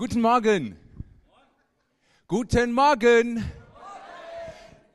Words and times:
Guten 0.00 0.22
Morgen. 0.22 0.78
Guten 2.26 2.72
Morgen. 2.72 3.44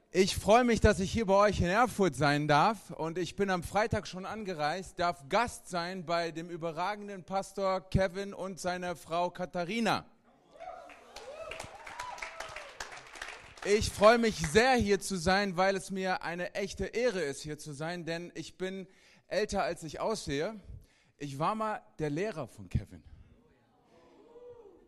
Ich 0.10 0.36
freue 0.36 0.64
mich, 0.64 0.82
dass 0.82 1.00
ich 1.00 1.12
hier 1.12 1.28
bei 1.28 1.36
euch 1.36 1.62
in 1.62 1.68
Erfurt 1.68 2.16
sein 2.16 2.48
darf 2.48 2.90
und 2.90 3.20
ich 3.20 3.36
bin 3.36 3.52
am 3.52 3.62
Freitag 3.62 4.08
schon 4.08 4.26
angereist, 4.26 4.98
darf 4.98 5.30
Gast 5.30 5.70
sein 5.70 6.08
bei 6.08 6.32
dem 6.32 6.50
überragenden 6.50 7.24
Pastor 7.24 7.88
Kevin 7.92 8.34
und 8.34 8.60
seiner 8.60 8.96
Frau 8.96 9.30
Katharina. 9.30 10.06
Ich 13.64 13.92
freue 13.92 14.18
mich 14.18 14.38
sehr 14.38 14.74
hier 14.74 15.00
zu 15.00 15.18
sein, 15.18 15.56
weil 15.56 15.76
es 15.76 15.92
mir 15.92 16.24
eine 16.24 16.56
echte 16.56 16.86
Ehre 16.86 17.22
ist 17.22 17.44
hier 17.44 17.60
zu 17.60 17.74
sein, 17.74 18.06
denn 18.06 18.32
ich 18.34 18.58
bin 18.58 18.88
älter 19.28 19.62
als 19.62 19.84
ich 19.84 20.00
aussehe. 20.00 20.60
Ich 21.20 21.38
war 21.38 21.54
mal 21.54 21.84
der 22.00 22.10
Lehrer 22.10 22.48
von 22.48 22.70
Kevin. 22.70 23.04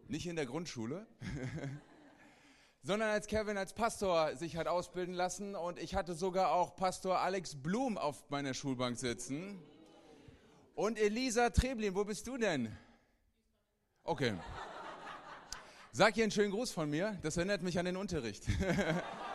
Nicht 0.09 0.25
in 0.25 0.37
der 0.37 0.45
Grundschule, 0.45 1.05
sondern 2.81 3.09
als 3.09 3.27
Kevin 3.27 3.57
als 3.57 3.73
Pastor 3.73 4.37
sich 4.37 4.55
hat 4.55 4.67
ausbilden 4.67 5.13
lassen 5.13 5.53
und 5.53 5.79
ich 5.79 5.95
hatte 5.95 6.13
sogar 6.13 6.53
auch 6.53 6.77
Pastor 6.77 7.19
Alex 7.19 7.55
Blum 7.55 7.97
auf 7.97 8.29
meiner 8.29 8.53
Schulbank 8.53 8.97
sitzen. 8.97 9.61
Und 10.75 10.97
Elisa 10.97 11.49
Treblin, 11.49 11.93
wo 11.93 12.05
bist 12.05 12.25
du 12.27 12.37
denn? 12.37 12.73
Okay. 14.03 14.33
Sag 15.91 16.15
ihr 16.15 16.23
einen 16.23 16.31
schönen 16.31 16.51
Gruß 16.51 16.71
von 16.71 16.89
mir, 16.89 17.17
das 17.21 17.35
erinnert 17.35 17.61
mich 17.61 17.77
an 17.77 17.85
den 17.85 17.97
Unterricht. 17.97 18.45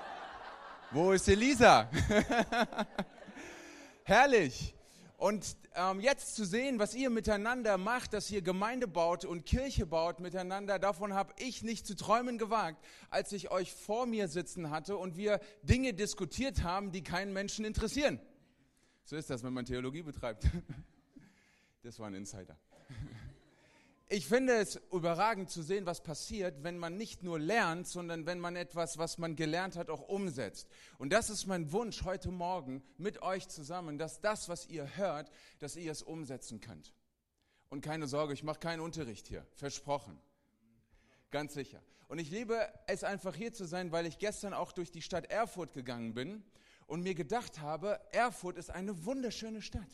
wo 0.91 1.13
ist 1.13 1.29
Elisa? 1.29 1.91
Herrlich. 4.05 4.75
Und 5.23 5.57
ähm, 5.77 6.01
jetzt 6.01 6.35
zu 6.35 6.45
sehen, 6.45 6.81
was 6.81 6.97
ihr 6.97 7.09
miteinander 7.09 7.79
macht, 7.79 8.13
dass 8.13 8.29
ihr 8.33 8.43
Gemeinde 8.43 8.89
baut 8.89 9.25
und 9.25 9.47
Kirche 9.47 9.87
baut 9.87 10.19
miteinander, 10.19 10.81
davon 10.81 11.15
habe 11.15 11.33
ich 11.39 11.63
nicht 11.63 11.87
zu 11.87 11.95
träumen 11.95 12.39
gewagt, 12.39 12.85
als 13.09 13.31
ich 13.31 13.53
euch 13.53 13.73
vor 13.73 14.07
mir 14.07 14.27
sitzen 14.27 14.71
hatte 14.71 14.97
und 14.97 15.17
wir 15.17 15.39
Dinge 15.63 15.95
diskutiert 15.95 16.65
haben, 16.65 16.91
die 16.91 17.05
keinen 17.05 17.33
Menschen 17.33 17.65
interessieren. 17.65 18.19
So 19.05 19.15
ist 19.15 19.31
das, 19.31 19.45
wenn 19.45 19.53
man 19.53 19.65
Theologie 19.65 20.03
betreibt. 20.03 20.49
Das 21.85 21.99
war 21.99 22.07
ein 22.07 22.15
Insider. 22.15 22.57
Ich 24.15 24.27
finde 24.27 24.57
es 24.57 24.79
überragend 24.93 25.49
zu 25.49 25.63
sehen, 25.63 25.87
was 25.87 26.03
passiert, 26.03 26.63
wenn 26.63 26.77
man 26.77 26.99
nicht 26.99 27.23
nur 27.23 27.39
lernt, 27.39 27.89
sondern 27.89 28.27
wenn 28.27 28.41
man 28.41 28.57
etwas, 28.57 28.99
was 28.99 29.17
man 29.17 29.37
gelernt 29.37 29.75
hat, 29.75 29.89
auch 29.89 30.03
umsetzt. 30.03 30.69
Und 30.99 31.15
das 31.15 31.31
ist 31.31 31.47
mein 31.47 31.73
Wunsch 31.73 32.05
heute 32.05 32.31
Morgen 32.31 32.83
mit 32.99 33.23
euch 33.23 33.49
zusammen, 33.49 33.97
dass 33.97 34.21
das, 34.21 34.51
was 34.51 34.67
ihr 34.67 34.99
hört, 34.99 35.31
dass 35.61 35.77
ihr 35.77 35.91
es 35.91 36.03
umsetzen 36.03 36.61
könnt. 36.61 36.93
Und 37.71 37.81
keine 37.81 38.07
Sorge, 38.07 38.35
ich 38.35 38.43
mache 38.43 38.61
keinen 38.61 38.81
Unterricht 38.81 39.29
hier, 39.29 39.47
versprochen. 39.55 40.21
Ganz 41.31 41.55
sicher. 41.55 41.83
Und 42.09 42.19
ich 42.19 42.31
liebe 42.31 42.69
es 42.87 43.05
einfach 43.05 43.35
hier 43.35 43.55
zu 43.55 43.65
sein, 43.65 43.93
weil 43.93 44.05
ich 44.05 44.19
gestern 44.19 44.53
auch 44.53 44.73
durch 44.73 44.91
die 44.91 45.01
Stadt 45.01 45.31
Erfurt 45.31 45.73
gegangen 45.73 46.13
bin 46.13 46.45
und 46.87 47.03
mir 47.03 47.15
gedacht 47.15 47.61
habe, 47.61 47.99
Erfurt 48.13 48.59
ist 48.59 48.69
eine 48.69 49.07
wunderschöne 49.07 49.63
Stadt. 49.63 49.89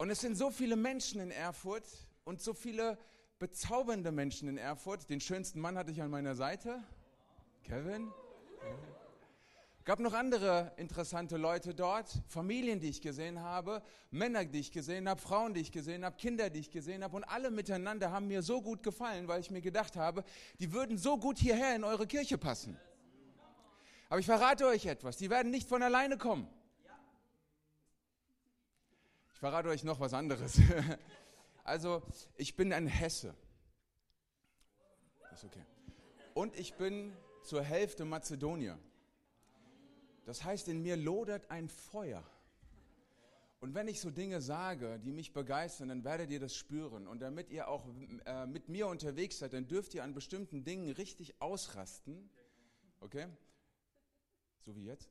Und 0.00 0.08
es 0.08 0.22
sind 0.22 0.34
so 0.34 0.50
viele 0.50 0.76
Menschen 0.76 1.20
in 1.20 1.30
Erfurt 1.30 1.84
und 2.24 2.40
so 2.40 2.54
viele 2.54 2.96
bezaubernde 3.38 4.10
Menschen 4.10 4.48
in 4.48 4.56
Erfurt. 4.56 5.10
Den 5.10 5.20
schönsten 5.20 5.60
Mann 5.60 5.76
hatte 5.76 5.90
ich 5.90 6.00
an 6.00 6.08
meiner 6.08 6.34
Seite, 6.34 6.82
Kevin. 7.64 8.10
Gab 9.84 10.00
noch 10.00 10.14
andere 10.14 10.72
interessante 10.78 11.36
Leute 11.36 11.74
dort, 11.74 12.08
Familien, 12.28 12.80
die 12.80 12.88
ich 12.88 13.02
gesehen 13.02 13.40
habe, 13.40 13.82
Männer, 14.10 14.46
die 14.46 14.60
ich 14.60 14.72
gesehen 14.72 15.06
habe, 15.06 15.20
Frauen, 15.20 15.52
die 15.52 15.60
ich 15.60 15.70
gesehen 15.70 16.02
habe, 16.02 16.16
Kinder, 16.16 16.48
die 16.48 16.60
ich 16.60 16.70
gesehen 16.70 17.04
habe 17.04 17.14
und 17.16 17.24
alle 17.24 17.50
miteinander 17.50 18.10
haben 18.10 18.26
mir 18.26 18.40
so 18.40 18.62
gut 18.62 18.82
gefallen, 18.82 19.28
weil 19.28 19.42
ich 19.42 19.50
mir 19.50 19.60
gedacht 19.60 19.96
habe, 19.96 20.24
die 20.60 20.72
würden 20.72 20.96
so 20.96 21.18
gut 21.18 21.38
hierher 21.38 21.76
in 21.76 21.84
eure 21.84 22.06
Kirche 22.06 22.38
passen. 22.38 22.74
Aber 24.08 24.18
ich 24.18 24.24
verrate 24.24 24.64
euch 24.64 24.86
etwas, 24.86 25.18
die 25.18 25.28
werden 25.28 25.50
nicht 25.50 25.68
von 25.68 25.82
alleine 25.82 26.16
kommen. 26.16 26.48
Ich 29.40 29.42
verrate 29.42 29.70
euch 29.70 29.84
noch 29.84 30.00
was 30.00 30.12
anderes. 30.12 30.60
Also, 31.64 32.02
ich 32.36 32.56
bin 32.56 32.74
ein 32.74 32.86
Hesse. 32.86 33.34
Ist 35.32 35.44
okay. 35.44 35.64
Und 36.34 36.54
ich 36.56 36.74
bin 36.74 37.16
zur 37.44 37.62
Hälfte 37.62 38.04
Mazedonier. 38.04 38.78
Das 40.26 40.44
heißt, 40.44 40.68
in 40.68 40.82
mir 40.82 40.96
lodert 40.96 41.50
ein 41.50 41.68
Feuer. 41.68 42.22
Und 43.60 43.74
wenn 43.74 43.88
ich 43.88 44.00
so 44.00 44.10
Dinge 44.10 44.42
sage, 44.42 44.98
die 44.98 45.12
mich 45.12 45.32
begeistern, 45.32 45.88
dann 45.88 46.04
werdet 46.04 46.30
ihr 46.30 46.40
das 46.40 46.54
spüren. 46.54 47.06
Und 47.06 47.20
damit 47.20 47.48
ihr 47.48 47.68
auch 47.68 47.86
äh, 48.26 48.46
mit 48.46 48.68
mir 48.68 48.88
unterwegs 48.88 49.38
seid, 49.38 49.54
dann 49.54 49.66
dürft 49.66 49.94
ihr 49.94 50.04
an 50.04 50.12
bestimmten 50.12 50.64
Dingen 50.64 50.90
richtig 50.92 51.40
ausrasten. 51.40 52.28
Okay? 53.00 53.26
So 54.66 54.76
wie 54.76 54.84
jetzt. 54.84 55.08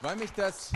Weil 0.00 0.16
mich 0.16 0.30
das, 0.32 0.72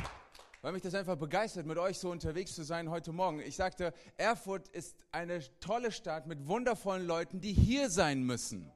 weil 0.62 0.72
mich 0.72 0.82
das 0.82 0.94
einfach 0.94 1.16
begeistert, 1.16 1.66
mit 1.66 1.78
euch 1.78 1.98
so 1.98 2.10
unterwegs 2.10 2.54
zu 2.54 2.62
sein 2.62 2.90
heute 2.90 3.12
Morgen. 3.12 3.40
Ich 3.40 3.56
sagte, 3.56 3.94
Erfurt 4.16 4.68
ist 4.68 4.96
eine 5.12 5.40
tolle 5.60 5.92
Stadt 5.92 6.26
mit 6.26 6.46
wundervollen 6.46 7.06
Leuten, 7.06 7.40
die 7.40 7.52
hier 7.52 7.90
sein 7.90 8.22
müssen. 8.22 8.70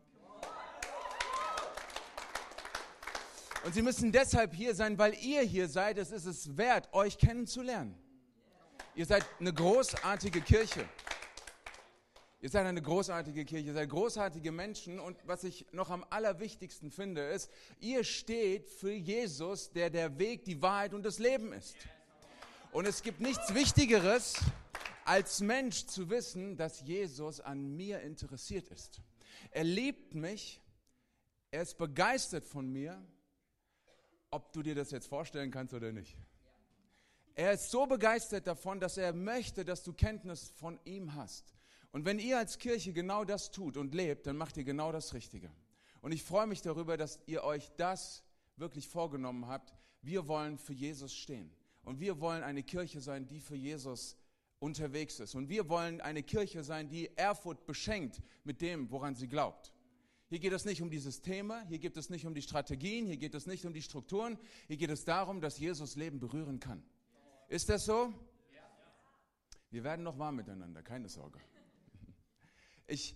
Und 3.64 3.74
sie 3.74 3.82
müssen 3.82 4.12
deshalb 4.12 4.54
hier 4.54 4.74
sein, 4.74 4.98
weil 4.98 5.14
ihr 5.14 5.42
hier 5.42 5.68
seid. 5.68 5.98
Es 5.98 6.10
ist 6.10 6.24
es 6.24 6.56
wert, 6.56 6.88
euch 6.92 7.18
kennenzulernen. 7.18 7.94
Ihr 8.94 9.04
seid 9.04 9.24
eine 9.38 9.52
großartige 9.52 10.40
Kirche. 10.40 10.88
Ihr 12.40 12.50
seid 12.50 12.66
eine 12.66 12.80
großartige 12.80 13.44
Kirche, 13.44 13.66
ihr 13.66 13.74
seid 13.74 13.88
großartige 13.90 14.52
Menschen 14.52 15.00
und 15.00 15.18
was 15.26 15.42
ich 15.42 15.66
noch 15.72 15.90
am 15.90 16.04
allerwichtigsten 16.08 16.92
finde, 16.92 17.22
ist, 17.22 17.50
ihr 17.80 18.04
steht 18.04 18.68
für 18.68 18.92
Jesus, 18.92 19.72
der 19.72 19.90
der 19.90 20.20
Weg, 20.20 20.44
die 20.44 20.62
Wahrheit 20.62 20.94
und 20.94 21.02
das 21.02 21.18
Leben 21.18 21.52
ist. 21.52 21.74
Und 22.70 22.86
es 22.86 23.02
gibt 23.02 23.20
nichts 23.20 23.54
Wichtigeres, 23.54 24.36
als 25.04 25.40
Mensch 25.40 25.86
zu 25.86 26.10
wissen, 26.10 26.56
dass 26.56 26.82
Jesus 26.82 27.40
an 27.40 27.76
mir 27.76 28.02
interessiert 28.02 28.68
ist. 28.68 29.00
Er 29.50 29.64
liebt 29.64 30.14
mich, 30.14 30.60
er 31.50 31.62
ist 31.62 31.76
begeistert 31.76 32.44
von 32.44 32.70
mir, 32.70 33.04
ob 34.30 34.52
du 34.52 34.62
dir 34.62 34.76
das 34.76 34.92
jetzt 34.92 35.08
vorstellen 35.08 35.50
kannst 35.50 35.74
oder 35.74 35.90
nicht. 35.90 36.16
Er 37.34 37.52
ist 37.52 37.70
so 37.70 37.86
begeistert 37.86 38.46
davon, 38.46 38.78
dass 38.78 38.96
er 38.96 39.12
möchte, 39.12 39.64
dass 39.64 39.82
du 39.82 39.92
Kenntnis 39.92 40.50
von 40.50 40.78
ihm 40.84 41.14
hast. 41.14 41.57
Und 41.92 42.04
wenn 42.04 42.18
ihr 42.18 42.38
als 42.38 42.58
Kirche 42.58 42.92
genau 42.92 43.24
das 43.24 43.50
tut 43.50 43.76
und 43.76 43.94
lebt, 43.94 44.26
dann 44.26 44.36
macht 44.36 44.56
ihr 44.56 44.64
genau 44.64 44.92
das 44.92 45.14
Richtige. 45.14 45.50
Und 46.00 46.12
ich 46.12 46.22
freue 46.22 46.46
mich 46.46 46.62
darüber, 46.62 46.96
dass 46.96 47.18
ihr 47.26 47.44
euch 47.44 47.70
das 47.76 48.22
wirklich 48.56 48.88
vorgenommen 48.88 49.46
habt. 49.46 49.74
Wir 50.02 50.28
wollen 50.28 50.58
für 50.58 50.74
Jesus 50.74 51.14
stehen. 51.14 51.50
Und 51.82 52.00
wir 52.00 52.20
wollen 52.20 52.42
eine 52.42 52.62
Kirche 52.62 53.00
sein, 53.00 53.26
die 53.26 53.40
für 53.40 53.56
Jesus 53.56 54.16
unterwegs 54.58 55.20
ist. 55.20 55.34
Und 55.34 55.48
wir 55.48 55.68
wollen 55.68 56.00
eine 56.00 56.22
Kirche 56.22 56.62
sein, 56.62 56.88
die 56.88 57.16
Erfurt 57.16 57.66
beschenkt 57.66 58.20
mit 58.44 58.60
dem, 58.60 58.90
woran 58.90 59.14
sie 59.14 59.28
glaubt. 59.28 59.72
Hier 60.28 60.38
geht 60.40 60.52
es 60.52 60.66
nicht 60.66 60.82
um 60.82 60.90
die 60.90 60.98
Systeme, 60.98 61.64
hier 61.68 61.78
geht 61.78 61.96
es 61.96 62.10
nicht 62.10 62.26
um 62.26 62.34
die 62.34 62.42
Strategien, 62.42 63.06
hier 63.06 63.16
geht 63.16 63.34
es 63.34 63.46
nicht 63.46 63.64
um 63.64 63.72
die 63.72 63.80
Strukturen, 63.80 64.38
hier 64.66 64.76
geht 64.76 64.90
es 64.90 65.04
darum, 65.04 65.40
dass 65.40 65.58
Jesus 65.58 65.96
Leben 65.96 66.20
berühren 66.20 66.60
kann. 66.60 66.82
Ist 67.48 67.70
das 67.70 67.86
so? 67.86 68.12
Wir 69.70 69.84
werden 69.84 70.02
noch 70.02 70.18
warm 70.18 70.36
miteinander, 70.36 70.82
keine 70.82 71.08
Sorge. 71.08 71.40
Ich 72.90 73.14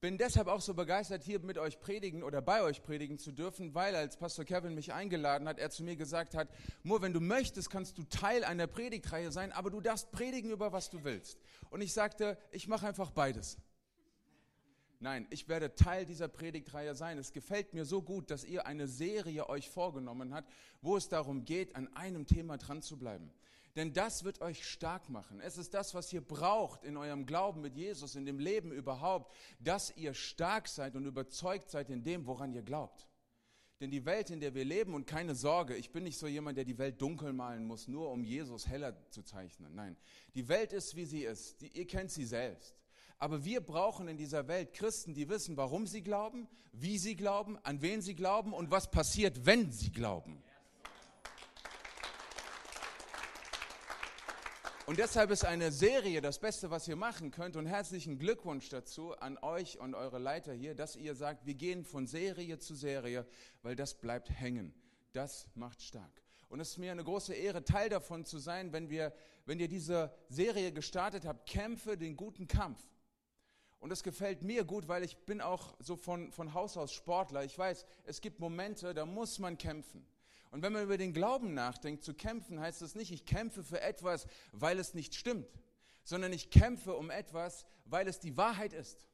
bin 0.00 0.16
deshalb 0.16 0.46
auch 0.46 0.60
so 0.60 0.74
begeistert, 0.74 1.24
hier 1.24 1.40
mit 1.40 1.58
euch 1.58 1.80
predigen 1.80 2.22
oder 2.22 2.40
bei 2.40 2.62
euch 2.62 2.82
predigen 2.84 3.18
zu 3.18 3.32
dürfen, 3.32 3.74
weil 3.74 3.96
als 3.96 4.16
Pastor 4.16 4.44
Kevin 4.44 4.76
mich 4.76 4.92
eingeladen 4.92 5.48
hat, 5.48 5.58
er 5.58 5.70
zu 5.70 5.82
mir 5.82 5.96
gesagt 5.96 6.36
hat, 6.36 6.48
Mur, 6.84 7.02
wenn 7.02 7.12
du 7.12 7.20
möchtest, 7.20 7.68
kannst 7.68 7.98
du 7.98 8.04
Teil 8.04 8.44
einer 8.44 8.68
Predigtreihe 8.68 9.32
sein, 9.32 9.50
aber 9.50 9.70
du 9.70 9.80
darfst 9.80 10.12
predigen 10.12 10.52
über 10.52 10.72
was 10.72 10.88
du 10.88 11.02
willst. 11.02 11.40
Und 11.68 11.80
ich 11.80 11.92
sagte, 11.92 12.38
ich 12.52 12.68
mache 12.68 12.86
einfach 12.86 13.10
beides. 13.10 13.58
Nein, 15.00 15.26
ich 15.30 15.48
werde 15.48 15.74
Teil 15.74 16.06
dieser 16.06 16.28
Predigtreihe 16.28 16.94
sein. 16.94 17.18
Es 17.18 17.32
gefällt 17.32 17.74
mir 17.74 17.84
so 17.84 18.00
gut, 18.00 18.30
dass 18.30 18.44
ihr 18.44 18.66
eine 18.66 18.86
Serie 18.86 19.48
euch 19.48 19.68
vorgenommen 19.68 20.32
habt, 20.32 20.48
wo 20.80 20.96
es 20.96 21.08
darum 21.08 21.44
geht, 21.44 21.74
an 21.74 21.92
einem 21.96 22.24
Thema 22.24 22.56
dran 22.56 22.82
zu 22.82 22.96
bleiben. 22.98 23.32
Denn 23.78 23.92
das 23.92 24.24
wird 24.24 24.40
euch 24.40 24.66
stark 24.66 25.08
machen. 25.08 25.40
Es 25.40 25.56
ist 25.56 25.72
das, 25.72 25.94
was 25.94 26.12
ihr 26.12 26.20
braucht 26.20 26.82
in 26.82 26.96
eurem 26.96 27.26
Glauben 27.26 27.60
mit 27.60 27.76
Jesus, 27.76 28.16
in 28.16 28.26
dem 28.26 28.40
Leben 28.40 28.72
überhaupt, 28.72 29.32
dass 29.60 29.96
ihr 29.96 30.14
stark 30.14 30.66
seid 30.66 30.96
und 30.96 31.06
überzeugt 31.06 31.70
seid 31.70 31.88
in 31.88 32.02
dem, 32.02 32.26
woran 32.26 32.52
ihr 32.52 32.62
glaubt. 32.62 33.06
Denn 33.80 33.92
die 33.92 34.04
Welt, 34.04 34.30
in 34.30 34.40
der 34.40 34.52
wir 34.52 34.64
leben, 34.64 34.94
und 34.94 35.06
keine 35.06 35.36
Sorge, 35.36 35.76
ich 35.76 35.92
bin 35.92 36.02
nicht 36.02 36.18
so 36.18 36.26
jemand, 36.26 36.58
der 36.58 36.64
die 36.64 36.76
Welt 36.76 37.00
dunkel 37.00 37.32
malen 37.32 37.64
muss, 37.64 37.86
nur 37.86 38.10
um 38.10 38.24
Jesus 38.24 38.66
heller 38.66 38.96
zu 39.10 39.22
zeichnen. 39.22 39.72
Nein, 39.76 39.96
die 40.34 40.48
Welt 40.48 40.72
ist, 40.72 40.96
wie 40.96 41.04
sie 41.04 41.22
ist. 41.22 41.60
Die, 41.60 41.68
ihr 41.68 41.86
kennt 41.86 42.10
sie 42.10 42.24
selbst. 42.24 42.74
Aber 43.16 43.44
wir 43.44 43.60
brauchen 43.60 44.08
in 44.08 44.16
dieser 44.16 44.48
Welt 44.48 44.72
Christen, 44.72 45.14
die 45.14 45.28
wissen, 45.28 45.56
warum 45.56 45.86
sie 45.86 46.02
glauben, 46.02 46.48
wie 46.72 46.98
sie 46.98 47.14
glauben, 47.14 47.56
an 47.64 47.80
wen 47.80 48.02
sie 48.02 48.16
glauben 48.16 48.52
und 48.52 48.72
was 48.72 48.90
passiert, 48.90 49.46
wenn 49.46 49.70
sie 49.70 49.92
glauben. 49.92 50.42
Und 54.88 54.98
deshalb 54.98 55.30
ist 55.30 55.44
eine 55.44 55.70
Serie 55.70 56.22
das 56.22 56.38
Beste, 56.38 56.70
was 56.70 56.88
ihr 56.88 56.96
machen 56.96 57.30
könnt. 57.30 57.56
Und 57.56 57.66
herzlichen 57.66 58.18
Glückwunsch 58.18 58.70
dazu 58.70 59.12
an 59.18 59.36
euch 59.36 59.78
und 59.78 59.94
eure 59.94 60.18
Leiter 60.18 60.54
hier, 60.54 60.74
dass 60.74 60.96
ihr 60.96 61.14
sagt, 61.14 61.44
wir 61.44 61.52
gehen 61.52 61.84
von 61.84 62.06
Serie 62.06 62.58
zu 62.58 62.74
Serie, 62.74 63.26
weil 63.60 63.76
das 63.76 63.92
bleibt 63.92 64.30
hängen. 64.30 64.72
Das 65.12 65.46
macht 65.54 65.82
stark. 65.82 66.22
Und 66.48 66.60
es 66.60 66.70
ist 66.70 66.78
mir 66.78 66.90
eine 66.90 67.04
große 67.04 67.34
Ehre, 67.34 67.64
Teil 67.64 67.90
davon 67.90 68.24
zu 68.24 68.38
sein, 68.38 68.72
wenn, 68.72 68.88
wir, 68.88 69.12
wenn 69.44 69.60
ihr 69.60 69.68
diese 69.68 70.10
Serie 70.30 70.72
gestartet 70.72 71.26
habt, 71.26 71.46
Kämpfe 71.46 71.98
den 71.98 72.16
guten 72.16 72.48
Kampf. 72.48 72.82
Und 73.80 73.90
das 73.90 74.02
gefällt 74.02 74.42
mir 74.42 74.64
gut, 74.64 74.88
weil 74.88 75.04
ich 75.04 75.18
bin 75.18 75.42
auch 75.42 75.76
so 75.80 75.96
von, 75.96 76.32
von 76.32 76.54
Haus 76.54 76.78
aus 76.78 76.94
Sportler. 76.94 77.44
Ich 77.44 77.58
weiß, 77.58 77.84
es 78.06 78.22
gibt 78.22 78.40
Momente, 78.40 78.94
da 78.94 79.04
muss 79.04 79.38
man 79.38 79.58
kämpfen. 79.58 80.06
Und 80.50 80.62
wenn 80.62 80.72
man 80.72 80.84
über 80.84 80.96
den 80.96 81.12
Glauben 81.12 81.54
nachdenkt, 81.54 82.04
zu 82.04 82.14
kämpfen 82.14 82.60
heißt 82.60 82.80
das 82.80 82.94
nicht, 82.94 83.12
ich 83.12 83.26
kämpfe 83.26 83.62
für 83.62 83.80
etwas, 83.80 84.26
weil 84.52 84.78
es 84.78 84.94
nicht 84.94 85.14
stimmt, 85.14 85.48
sondern 86.04 86.32
ich 86.32 86.50
kämpfe 86.50 86.94
um 86.94 87.10
etwas, 87.10 87.66
weil 87.84 88.08
es 88.08 88.18
die 88.18 88.36
Wahrheit 88.36 88.72
ist. 88.72 89.06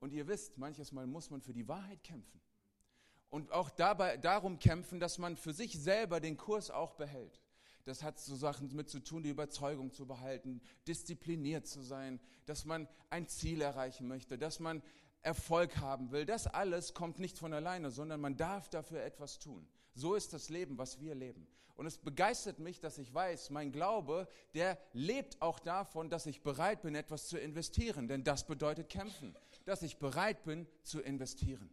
Und 0.00 0.12
ihr 0.12 0.26
wisst, 0.26 0.58
manches 0.58 0.92
Mal 0.92 1.06
muss 1.06 1.30
man 1.30 1.40
für 1.40 1.54
die 1.54 1.68
Wahrheit 1.68 2.02
kämpfen. 2.02 2.40
Und 3.30 3.52
auch 3.52 3.70
dabei, 3.70 4.16
darum 4.16 4.58
kämpfen, 4.58 5.00
dass 5.00 5.18
man 5.18 5.36
für 5.36 5.52
sich 5.52 5.78
selber 5.80 6.20
den 6.20 6.36
Kurs 6.36 6.70
auch 6.70 6.94
behält. 6.94 7.40
Das 7.84 8.02
hat 8.02 8.18
so 8.18 8.34
Sachen 8.34 8.74
mit 8.74 8.88
zu 8.88 9.00
tun, 9.00 9.22
die 9.22 9.30
Überzeugung 9.30 9.92
zu 9.92 10.06
behalten, 10.06 10.62
diszipliniert 10.86 11.66
zu 11.66 11.82
sein, 11.82 12.20
dass 12.46 12.64
man 12.64 12.88
ein 13.10 13.28
Ziel 13.28 13.60
erreichen 13.60 14.08
möchte, 14.08 14.38
dass 14.38 14.58
man 14.58 14.82
Erfolg 15.22 15.78
haben 15.78 16.10
will. 16.10 16.26
Das 16.26 16.46
alles 16.46 16.94
kommt 16.94 17.18
nicht 17.18 17.38
von 17.38 17.52
alleine, 17.52 17.90
sondern 17.90 18.20
man 18.20 18.36
darf 18.36 18.68
dafür 18.68 19.02
etwas 19.02 19.38
tun. 19.38 19.66
So 19.94 20.14
ist 20.14 20.32
das 20.32 20.48
Leben, 20.48 20.78
was 20.78 21.00
wir 21.00 21.14
leben. 21.14 21.46
Und 21.76 21.86
es 21.86 21.98
begeistert 21.98 22.60
mich, 22.60 22.78
dass 22.78 22.98
ich 22.98 23.12
weiß, 23.12 23.50
mein 23.50 23.72
Glaube, 23.72 24.28
der 24.54 24.78
lebt 24.92 25.42
auch 25.42 25.58
davon, 25.58 26.08
dass 26.08 26.26
ich 26.26 26.42
bereit 26.42 26.82
bin, 26.82 26.94
etwas 26.94 27.26
zu 27.26 27.38
investieren. 27.38 28.06
Denn 28.06 28.22
das 28.22 28.46
bedeutet 28.46 28.88
kämpfen. 28.88 29.34
Dass 29.64 29.82
ich 29.82 29.98
bereit 29.98 30.44
bin 30.44 30.68
zu 30.82 31.00
investieren. 31.00 31.68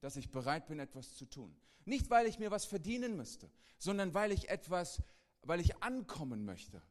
Dass 0.00 0.16
ich 0.16 0.30
bereit 0.30 0.66
bin, 0.66 0.80
etwas 0.80 1.14
zu 1.14 1.24
tun. 1.24 1.56
Nicht, 1.86 2.10
weil 2.10 2.26
ich 2.26 2.38
mir 2.38 2.50
was 2.50 2.66
verdienen 2.66 3.16
müsste, 3.16 3.50
sondern 3.78 4.12
weil 4.12 4.32
ich 4.32 4.50
etwas, 4.50 5.02
weil 5.42 5.60
ich 5.60 5.82
ankommen 5.82 6.44
möchte. 6.44 6.82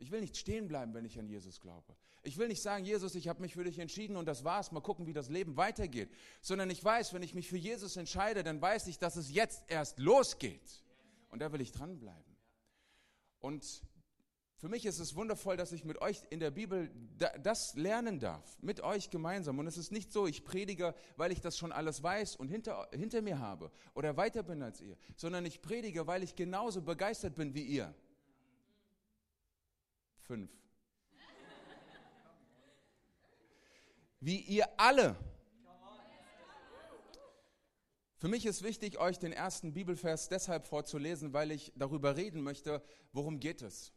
Ich 0.00 0.10
will 0.10 0.20
nicht 0.20 0.38
stehen 0.38 0.66
bleiben, 0.66 0.94
wenn 0.94 1.04
ich 1.04 1.18
an 1.18 1.28
Jesus 1.28 1.60
glaube. 1.60 1.94
Ich 2.22 2.38
will 2.38 2.48
nicht 2.48 2.62
sagen, 2.62 2.86
Jesus, 2.86 3.14
ich 3.14 3.28
habe 3.28 3.42
mich 3.42 3.52
für 3.52 3.64
dich 3.64 3.78
entschieden 3.78 4.16
und 4.16 4.26
das 4.26 4.44
war's, 4.44 4.72
mal 4.72 4.80
gucken, 4.80 5.06
wie 5.06 5.12
das 5.12 5.28
Leben 5.28 5.58
weitergeht. 5.58 6.10
Sondern 6.40 6.70
ich 6.70 6.82
weiß, 6.82 7.12
wenn 7.12 7.22
ich 7.22 7.34
mich 7.34 7.48
für 7.48 7.58
Jesus 7.58 7.96
entscheide, 7.96 8.42
dann 8.42 8.62
weiß 8.62 8.86
ich, 8.88 8.98
dass 8.98 9.16
es 9.16 9.30
jetzt 9.30 9.62
erst 9.68 9.98
losgeht. 9.98 10.82
Und 11.28 11.40
da 11.40 11.52
will 11.52 11.60
ich 11.60 11.70
dranbleiben. 11.70 12.36
Und 13.40 13.82
für 14.56 14.70
mich 14.70 14.86
ist 14.86 15.00
es 15.00 15.14
wundervoll, 15.16 15.58
dass 15.58 15.72
ich 15.72 15.84
mit 15.84 16.00
euch 16.00 16.22
in 16.30 16.40
der 16.40 16.50
Bibel 16.50 16.90
das 17.42 17.74
lernen 17.74 18.20
darf, 18.20 18.58
mit 18.62 18.80
euch 18.80 19.10
gemeinsam. 19.10 19.58
Und 19.58 19.66
es 19.66 19.76
ist 19.76 19.92
nicht 19.92 20.12
so, 20.12 20.26
ich 20.26 20.44
predige, 20.44 20.94
weil 21.16 21.32
ich 21.32 21.42
das 21.42 21.58
schon 21.58 21.72
alles 21.72 22.02
weiß 22.02 22.36
und 22.36 22.48
hinter, 22.48 22.88
hinter 22.92 23.20
mir 23.20 23.38
habe 23.38 23.70
oder 23.94 24.16
weiter 24.16 24.42
bin 24.42 24.62
als 24.62 24.80
ihr, 24.80 24.96
sondern 25.16 25.44
ich 25.44 25.60
predige, 25.60 26.06
weil 26.06 26.22
ich 26.22 26.36
genauso 26.36 26.80
begeistert 26.80 27.34
bin 27.34 27.54
wie 27.54 27.64
ihr. 27.64 27.94
Fünf. 30.30 30.56
wie 34.20 34.38
ihr 34.42 34.64
alle. 34.78 35.16
Für 38.16 38.28
mich 38.28 38.46
ist 38.46 38.62
wichtig, 38.62 38.98
euch 38.98 39.18
den 39.18 39.32
ersten 39.32 39.72
Bibelvers 39.72 40.28
deshalb 40.28 40.68
vorzulesen, 40.68 41.32
weil 41.32 41.50
ich 41.50 41.72
darüber 41.74 42.16
reden 42.16 42.42
möchte, 42.42 42.80
worum 43.12 43.40
geht 43.40 43.60
es? 43.60 43.92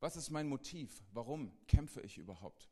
Was 0.00 0.16
ist 0.16 0.30
mein 0.30 0.48
Motiv? 0.48 1.00
Warum 1.12 1.56
kämpfe 1.68 2.00
ich 2.00 2.18
überhaupt? 2.18 2.68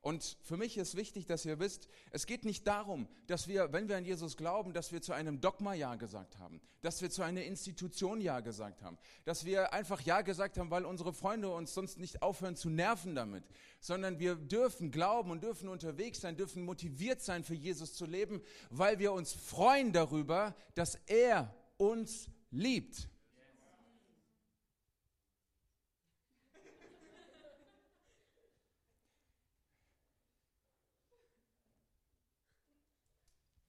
Und 0.00 0.36
für 0.42 0.56
mich 0.56 0.78
ist 0.78 0.96
wichtig, 0.96 1.26
dass 1.26 1.44
ihr 1.44 1.58
wisst, 1.58 1.88
es 2.12 2.26
geht 2.26 2.44
nicht 2.44 2.66
darum, 2.68 3.08
dass 3.26 3.48
wir, 3.48 3.72
wenn 3.72 3.88
wir 3.88 3.96
an 3.96 4.04
Jesus 4.04 4.36
glauben, 4.36 4.72
dass 4.72 4.92
wir 4.92 5.02
zu 5.02 5.12
einem 5.12 5.40
Dogma 5.40 5.74
Ja 5.74 5.96
gesagt 5.96 6.38
haben, 6.38 6.60
dass 6.82 7.02
wir 7.02 7.10
zu 7.10 7.22
einer 7.22 7.42
Institution 7.42 8.20
Ja 8.20 8.38
gesagt 8.38 8.82
haben, 8.82 8.96
dass 9.24 9.44
wir 9.44 9.72
einfach 9.72 10.00
Ja 10.02 10.22
gesagt 10.22 10.56
haben, 10.56 10.70
weil 10.70 10.84
unsere 10.84 11.12
Freunde 11.12 11.50
uns 11.50 11.74
sonst 11.74 11.98
nicht 11.98 12.22
aufhören 12.22 12.54
zu 12.54 12.70
nerven 12.70 13.16
damit, 13.16 13.44
sondern 13.80 14.20
wir 14.20 14.36
dürfen 14.36 14.92
glauben 14.92 15.32
und 15.32 15.42
dürfen 15.42 15.68
unterwegs 15.68 16.20
sein, 16.20 16.36
dürfen 16.36 16.64
motiviert 16.64 17.20
sein, 17.20 17.42
für 17.42 17.54
Jesus 17.54 17.94
zu 17.94 18.06
leben, 18.06 18.40
weil 18.70 19.00
wir 19.00 19.12
uns 19.12 19.32
freuen 19.32 19.92
darüber, 19.92 20.54
dass 20.74 20.94
er 21.06 21.52
uns 21.76 22.30
liebt. 22.52 23.08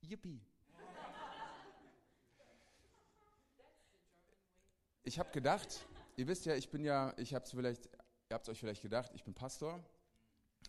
Yippie. 0.10 0.42
Ich 5.04 5.20
habe 5.20 5.32
gedacht, 5.32 5.88
ihr 6.18 6.28
wisst 6.28 6.46
ja, 6.46 6.56
ich 6.56 6.70
bin 6.70 6.84
ja, 6.84 7.14
ich 7.18 7.36
habe 7.36 7.46
es 7.46 7.52
vielleicht, 7.52 7.86
ihr 7.86 8.34
habt 8.34 8.48
es 8.48 8.50
euch 8.50 8.60
vielleicht 8.60 8.82
gedacht, 8.82 9.12
ich 9.14 9.24
bin 9.24 9.36
Pastor 9.36 9.84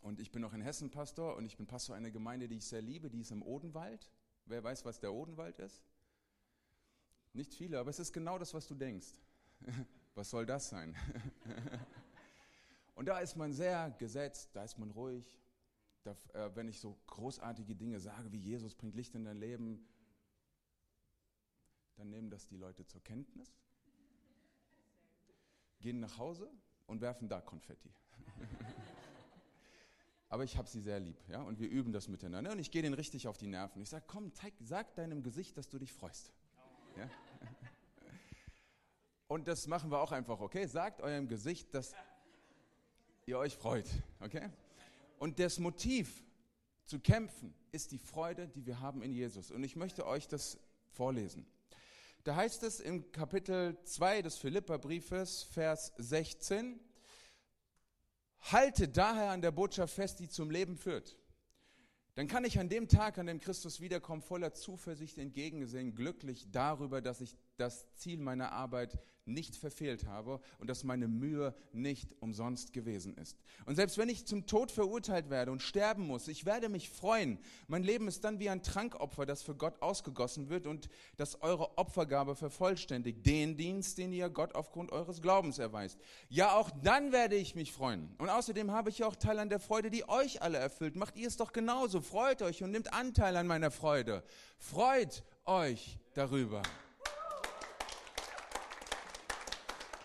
und 0.03 0.21
ich 0.21 0.31
bin 0.31 0.43
noch 0.43 0.53
in 0.53 0.61
Hessen 0.61 0.91
Pastor 0.91 1.37
und 1.37 1.47
ich 1.47 1.57
bin 1.57 1.67
Pastor 1.67 1.97
einer 1.97 2.11
Gemeinde, 2.11 2.49
die 2.49 2.59
ich 2.59 2.67
sehr 2.67 2.83
liebe, 2.83 3.09
die 3.09 3.21
ist 3.21 3.31
im 3.31 3.43
Odenwald. 3.43 4.11
Wer 4.45 4.63
weiß, 4.63 4.85
was 4.85 5.01
der 5.01 5.13
Odenwald 5.13 5.59
ist? 5.59 5.83
Nicht 7.33 7.55
viele, 7.55 7.79
aber 7.79 7.89
es 7.89 7.99
ist 7.99 8.13
genau 8.13 8.39
das, 8.39 8.53
was 8.53 8.67
du 8.67 8.75
denkst. 8.75 9.15
Was 10.17 10.29
soll 10.29 10.45
das 10.45 10.69
sein? 10.69 10.97
Und 12.97 13.07
da 13.07 13.21
ist 13.21 13.37
man 13.37 13.53
sehr 13.53 13.91
gesetzt, 13.93 14.51
da 14.53 14.65
ist 14.65 14.77
man 14.77 14.91
ruhig, 14.91 15.40
äh, 16.07 16.51
wenn 16.55 16.69
ich 16.69 16.81
so 16.81 16.99
großartige 17.07 17.75
Dinge 17.75 18.01
sage, 18.01 18.33
wie 18.33 18.39
Jesus 18.39 18.75
bringt 18.75 18.95
Licht 18.95 19.15
in 19.15 19.25
dein 19.25 19.39
Leben, 19.39 19.87
dann 21.97 22.11
nehmen 22.11 22.31
das 22.31 22.47
die 22.47 22.57
Leute 22.57 22.87
zur 22.87 23.03
Kenntnis, 23.03 23.53
gehen 25.81 26.01
nach 26.01 26.19
Hause 26.19 26.51
und 26.87 27.01
werfen 27.01 27.29
da 27.29 27.41
Konfetti. 27.41 27.93
Aber 30.29 30.45
ich 30.45 30.57
habe 30.57 30.69
sie 30.69 30.81
sehr 30.81 31.01
lieb, 31.01 31.19
ja, 31.29 31.43
und 31.43 31.59
wir 31.59 31.69
üben 31.69 31.93
das 31.93 32.09
miteinander. 32.09 32.53
Und 32.53 32.61
ich 32.61 32.71
gehe 32.71 32.83
denen 32.83 32.95
richtig 32.95 33.27
auf 33.27 33.37
die 33.37 33.49
Nerven. 33.49 33.83
Ich 33.83 33.91
sage, 33.91 34.05
komm, 34.07 34.33
zeig, 34.33 34.55
sag 34.61 34.95
deinem 34.95 35.23
Gesicht, 35.23 35.57
dass 35.57 35.69
du 35.69 35.79
dich 35.79 35.93
freust. 35.93 36.33
Ja? 36.97 37.11
Und 39.27 39.47
das 39.47 39.67
machen 39.67 39.91
wir 39.91 40.01
auch 40.01 40.13
einfach, 40.13 40.41
okay? 40.41 40.67
Sagt 40.67 41.01
eurem 41.01 41.29
Gesicht, 41.29 41.73
dass 41.75 41.95
ihr 43.27 43.39
euch 43.39 43.57
freut, 43.57 43.89
okay? 44.21 44.51
Und 45.21 45.39
das 45.39 45.59
Motiv 45.59 46.25
zu 46.87 46.99
kämpfen 46.99 47.55
ist 47.73 47.93
die 47.93 47.99
Freude, 47.99 48.49
die 48.49 48.65
wir 48.65 48.81
haben 48.81 49.03
in 49.03 49.13
Jesus. 49.13 49.51
Und 49.51 49.63
ich 49.63 49.77
möchte 49.77 50.07
euch 50.07 50.29
das 50.29 50.59
vorlesen. 50.89 51.47
Da 52.25 52.37
heißt 52.37 52.63
es 52.63 52.81
im 52.81 53.13
Kapitel 53.13 53.77
2 53.85 54.23
des 54.23 54.39
Philipperbriefes, 54.39 55.43
Vers 55.43 55.93
16, 55.99 56.81
Halte 58.41 58.89
daher 58.89 59.33
an 59.33 59.43
der 59.43 59.51
Botschaft 59.51 59.95
fest, 59.95 60.21
die 60.21 60.29
zum 60.31 60.51
Leben 60.51 60.79
führt. 60.79 61.19
Dann 62.15 62.27
kann 62.27 62.47
ich 62.47 62.59
an 62.59 62.71
dem 62.71 62.89
Tag, 62.89 63.19
an 63.19 63.27
dem 63.27 63.41
Christus 63.41 63.83
wiederkommt, 63.83 64.25
voller 64.25 64.55
Zuversicht 64.55 65.19
entgegensehen, 65.19 65.95
glücklich 65.95 66.51
darüber, 66.51 67.03
dass 67.03 67.21
ich 67.21 67.37
das 67.61 67.87
Ziel 67.95 68.19
meiner 68.19 68.53
Arbeit 68.53 68.99
nicht 69.27 69.57
verfehlt 69.57 70.07
habe 70.07 70.41
und 70.59 70.69
dass 70.69 70.85
meine 70.85 71.09
Mühe 71.09 71.55
nicht 71.73 72.15
umsonst 72.21 72.73
gewesen 72.73 73.17
ist. 73.17 73.39
Und 73.67 73.77
selbst 73.77 73.99
wenn 73.99 74.09
ich 74.09 74.27
zum 74.27 74.47
Tod 74.47 74.71
verurteilt 74.71 75.31
werde 75.31 75.53
und 75.53 75.63
sterben 75.63 76.07
muss, 76.07 76.29
ich 76.29 76.47
werde 76.47 76.69
mich 76.69 76.91
freuen. 76.91 77.39
Mein 77.69 77.83
Leben 77.83 78.09
ist 78.09 78.25
dann 78.25 78.39
wie 78.39 78.51
ein 78.51 78.63
Trankopfer, 78.63 79.27
das 79.27 79.43
für 79.43 79.55
Gott 79.55 79.81
ausgegossen 79.81 80.49
wird 80.49 80.67
und 80.67 80.89
das 81.17 81.41
eure 81.43 81.79
Opfergabe 81.79 82.35
vervollständigt, 82.35 83.25
den 83.27 83.57
Dienst, 83.57 83.99
den 83.99 84.13
ihr 84.13 84.31
Gott 84.31 84.55
aufgrund 84.55 84.93
eures 84.93 85.23
Glaubens 85.23 85.59
erweist. 85.59 85.99
Ja, 86.29 86.57
auch 86.57 86.71
dann 86.83 87.13
werde 87.13 87.37
ich 87.37 87.55
mich 87.55 87.73
freuen. 87.73 88.15
Und 88.19 88.29
außerdem 88.29 88.71
habe 88.71 88.91
ich 88.91 89.05
auch 89.05 89.17
Teil 89.17 89.39
an 89.39 89.49
der 89.49 89.61
Freude, 89.61 89.91
die 89.91 90.09
euch 90.09 90.43
alle 90.43 90.59
erfüllt. 90.59 90.97
Macht 90.97 91.17
ihr 91.17 91.29
es 91.29 91.37
doch 91.37 91.53
genauso. 91.53 92.01
Freut 92.01 92.43
euch 92.43 92.63
und 92.63 92.71
nehmt 92.71 92.93
Anteil 92.93 93.37
an 93.37 93.47
meiner 93.47 93.71
Freude. 93.71 94.25
Freut 94.59 95.25
euch 95.45 95.99
darüber. 96.15 96.63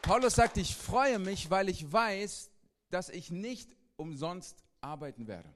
Paulus 0.05 0.35
sagt, 0.35 0.57
ich 0.57 0.75
freue 0.75 1.17
mich, 1.17 1.49
weil 1.49 1.67
ich 1.67 1.91
weiß, 1.91 2.51
dass 2.91 3.09
ich 3.09 3.31
nicht 3.31 3.75
umsonst 3.95 4.63
arbeiten 4.79 5.25
werde. 5.25 5.51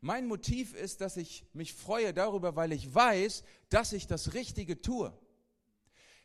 Mein 0.00 0.26
Motiv 0.26 0.74
ist, 0.74 1.00
dass 1.00 1.16
ich 1.16 1.46
mich 1.52 1.72
freue 1.72 2.12
darüber, 2.12 2.56
weil 2.56 2.72
ich 2.72 2.92
weiß, 2.92 3.44
dass 3.68 3.92
ich 3.92 4.08
das 4.08 4.34
Richtige 4.34 4.80
tue. 4.80 5.16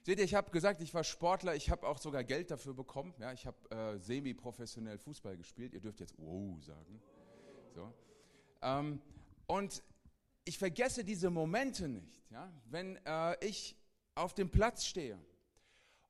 Seht 0.01 0.17
ihr, 0.17 0.25
ich 0.25 0.33
habe 0.33 0.49
gesagt, 0.49 0.81
ich 0.81 0.91
war 0.95 1.03
Sportler, 1.03 1.53
ich 1.53 1.69
habe 1.69 1.85
auch 1.85 1.99
sogar 1.99 2.23
Geld 2.23 2.49
dafür 2.49 2.73
bekommen. 2.73 3.13
Ja, 3.19 3.31
ich 3.31 3.45
habe 3.45 3.69
äh, 3.69 3.99
semi-professionell 3.99 4.97
Fußball 4.97 5.37
gespielt. 5.37 5.75
Ihr 5.75 5.79
dürft 5.79 5.99
jetzt 5.99 6.15
wow 6.17 6.59
sagen. 6.63 6.99
So. 7.75 7.93
Ähm, 8.63 8.99
und 9.45 9.83
ich 10.45 10.57
vergesse 10.57 11.03
diese 11.03 11.29
Momente 11.29 11.87
nicht, 11.87 12.23
ja? 12.31 12.51
wenn 12.71 12.97
äh, 13.05 13.45
ich 13.45 13.75
auf 14.15 14.33
dem 14.33 14.49
Platz 14.49 14.83
stehe 14.83 15.19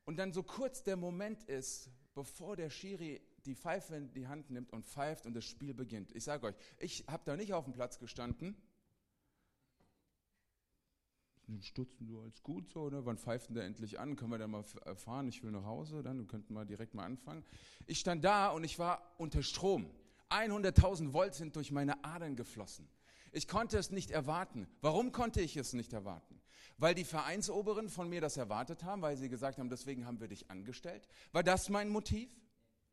und 0.08 0.16
dann 0.16 0.32
so 0.32 0.42
kurz 0.42 0.84
der 0.84 0.96
Moment 0.96 1.44
ist, 1.44 1.92
bevor 2.16 2.56
der 2.56 2.70
Schiri 2.70 3.22
die 3.46 3.56
Pfeife 3.56 3.94
in 3.96 4.14
die 4.14 4.28
Hand 4.28 4.50
nimmt 4.50 4.72
und 4.72 4.86
pfeift 4.86 5.26
und 5.26 5.34
das 5.34 5.44
Spiel 5.44 5.74
beginnt. 5.74 6.16
Ich 6.16 6.24
sage 6.24 6.48
euch, 6.48 6.56
ich 6.80 7.06
habe 7.08 7.24
da 7.26 7.36
nicht 7.36 7.54
auf 7.54 7.66
dem 7.66 7.74
Platz 7.74 8.00
gestanden. 8.00 8.56
Stutzen 11.60 12.08
du 12.08 12.22
als 12.22 12.42
gut 12.42 12.70
so, 12.70 12.90
ne? 12.90 13.06
Wann 13.06 13.18
pfeift 13.18 13.50
denn 13.50 13.56
der 13.56 13.66
endlich 13.66 14.00
an? 14.00 14.16
Können 14.16 14.32
wir 14.32 14.38
dann 14.38 14.52
mal 14.52 14.64
äh, 14.86 14.96
fahren? 14.96 15.28
Ich 15.28 15.44
will 15.44 15.52
nach 15.52 15.66
Hause, 15.66 16.04
dann 16.04 16.28
könnten 16.28 16.54
wir 16.54 16.66
direkt 16.66 16.94
mal 16.94 17.06
anfangen. 17.06 17.44
Ich 17.86 18.00
stand 18.00 18.24
da 18.24 18.50
und 18.50 18.64
ich 18.64 18.80
war 18.80 19.14
unter 19.18 19.44
Strom. 19.44 19.90
100.000 20.30 21.14
Volt 21.14 21.36
sind 21.36 21.56
durch 21.56 21.72
meine 21.72 22.04
Adern 22.04 22.36
geflossen. 22.36 22.88
Ich 23.34 23.48
konnte 23.48 23.78
es 23.78 23.92
nicht 23.92 24.12
erwarten. 24.12 24.68
Warum 24.82 25.12
konnte 25.12 25.42
ich 25.42 25.56
es 25.58 25.74
nicht 25.74 25.94
erwarten? 25.94 26.42
Weil 26.78 26.94
die 26.94 27.04
Vereinsoberen 27.04 27.90
von 27.90 28.08
mir 28.08 28.22
das 28.22 28.38
erwartet 28.38 28.84
haben, 28.84 29.02
weil 29.02 29.18
sie 29.18 29.30
gesagt 29.30 29.58
haben, 29.58 29.70
deswegen 29.70 30.06
haben 30.06 30.20
wir 30.20 30.28
dich 30.28 30.50
angestellt. 30.52 31.08
War 31.32 31.44
das 31.44 31.70
mein 31.70 31.90
Motiv? 31.90 32.30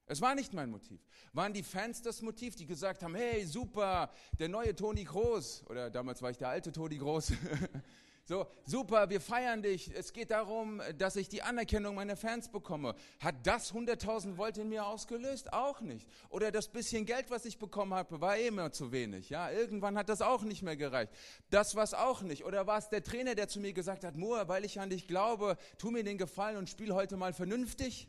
Es 0.06 0.20
war 0.20 0.34
nicht 0.34 0.52
mein 0.52 0.70
Motiv. 0.70 1.00
Waren 1.32 1.54
die 1.54 1.62
Fans 1.62 2.02
das 2.02 2.20
Motiv, 2.20 2.56
die 2.56 2.66
gesagt 2.66 3.02
haben, 3.02 3.14
hey, 3.14 3.46
super, 3.46 4.10
der 4.38 4.48
neue 4.48 4.74
Toni 4.74 5.04
Groß, 5.04 5.64
oder 5.68 5.90
damals 5.90 6.20
war 6.20 6.30
ich 6.30 6.36
der 6.36 6.48
alte 6.48 6.72
Toni 6.72 6.98
Groß, 6.98 7.32
So, 8.26 8.46
super, 8.64 9.10
wir 9.10 9.20
feiern 9.20 9.62
dich. 9.62 9.94
Es 9.94 10.14
geht 10.14 10.30
darum, 10.30 10.80
dass 10.96 11.16
ich 11.16 11.28
die 11.28 11.42
Anerkennung 11.42 11.94
meiner 11.94 12.16
Fans 12.16 12.48
bekomme. 12.48 12.94
Hat 13.20 13.34
das 13.46 13.74
100.000 13.74 14.38
Volt 14.38 14.56
in 14.56 14.70
mir 14.70 14.86
ausgelöst? 14.86 15.52
Auch 15.52 15.82
nicht. 15.82 16.08
Oder 16.30 16.50
das 16.50 16.68
bisschen 16.68 17.04
Geld, 17.04 17.30
was 17.30 17.44
ich 17.44 17.58
bekommen 17.58 17.92
habe, 17.92 18.22
war 18.22 18.38
eh 18.38 18.46
immer 18.46 18.72
zu 18.72 18.92
wenig. 18.92 19.28
Ja, 19.28 19.50
irgendwann 19.50 19.98
hat 19.98 20.08
das 20.08 20.22
auch 20.22 20.42
nicht 20.42 20.62
mehr 20.62 20.76
gereicht. 20.76 21.12
Das 21.50 21.74
war 21.74 21.84
es 21.84 21.92
auch 21.92 22.22
nicht. 22.22 22.46
Oder 22.46 22.66
war 22.66 22.78
es 22.78 22.88
der 22.88 23.04
Trainer, 23.04 23.34
der 23.34 23.48
zu 23.48 23.60
mir 23.60 23.74
gesagt 23.74 24.04
hat, 24.04 24.16
Moa, 24.16 24.48
weil 24.48 24.64
ich 24.64 24.80
an 24.80 24.88
dich 24.88 25.06
glaube, 25.06 25.58
tu 25.76 25.90
mir 25.90 26.02
den 26.02 26.16
Gefallen 26.16 26.56
und 26.56 26.70
spiel 26.70 26.94
heute 26.94 27.18
mal 27.18 27.34
vernünftig? 27.34 28.08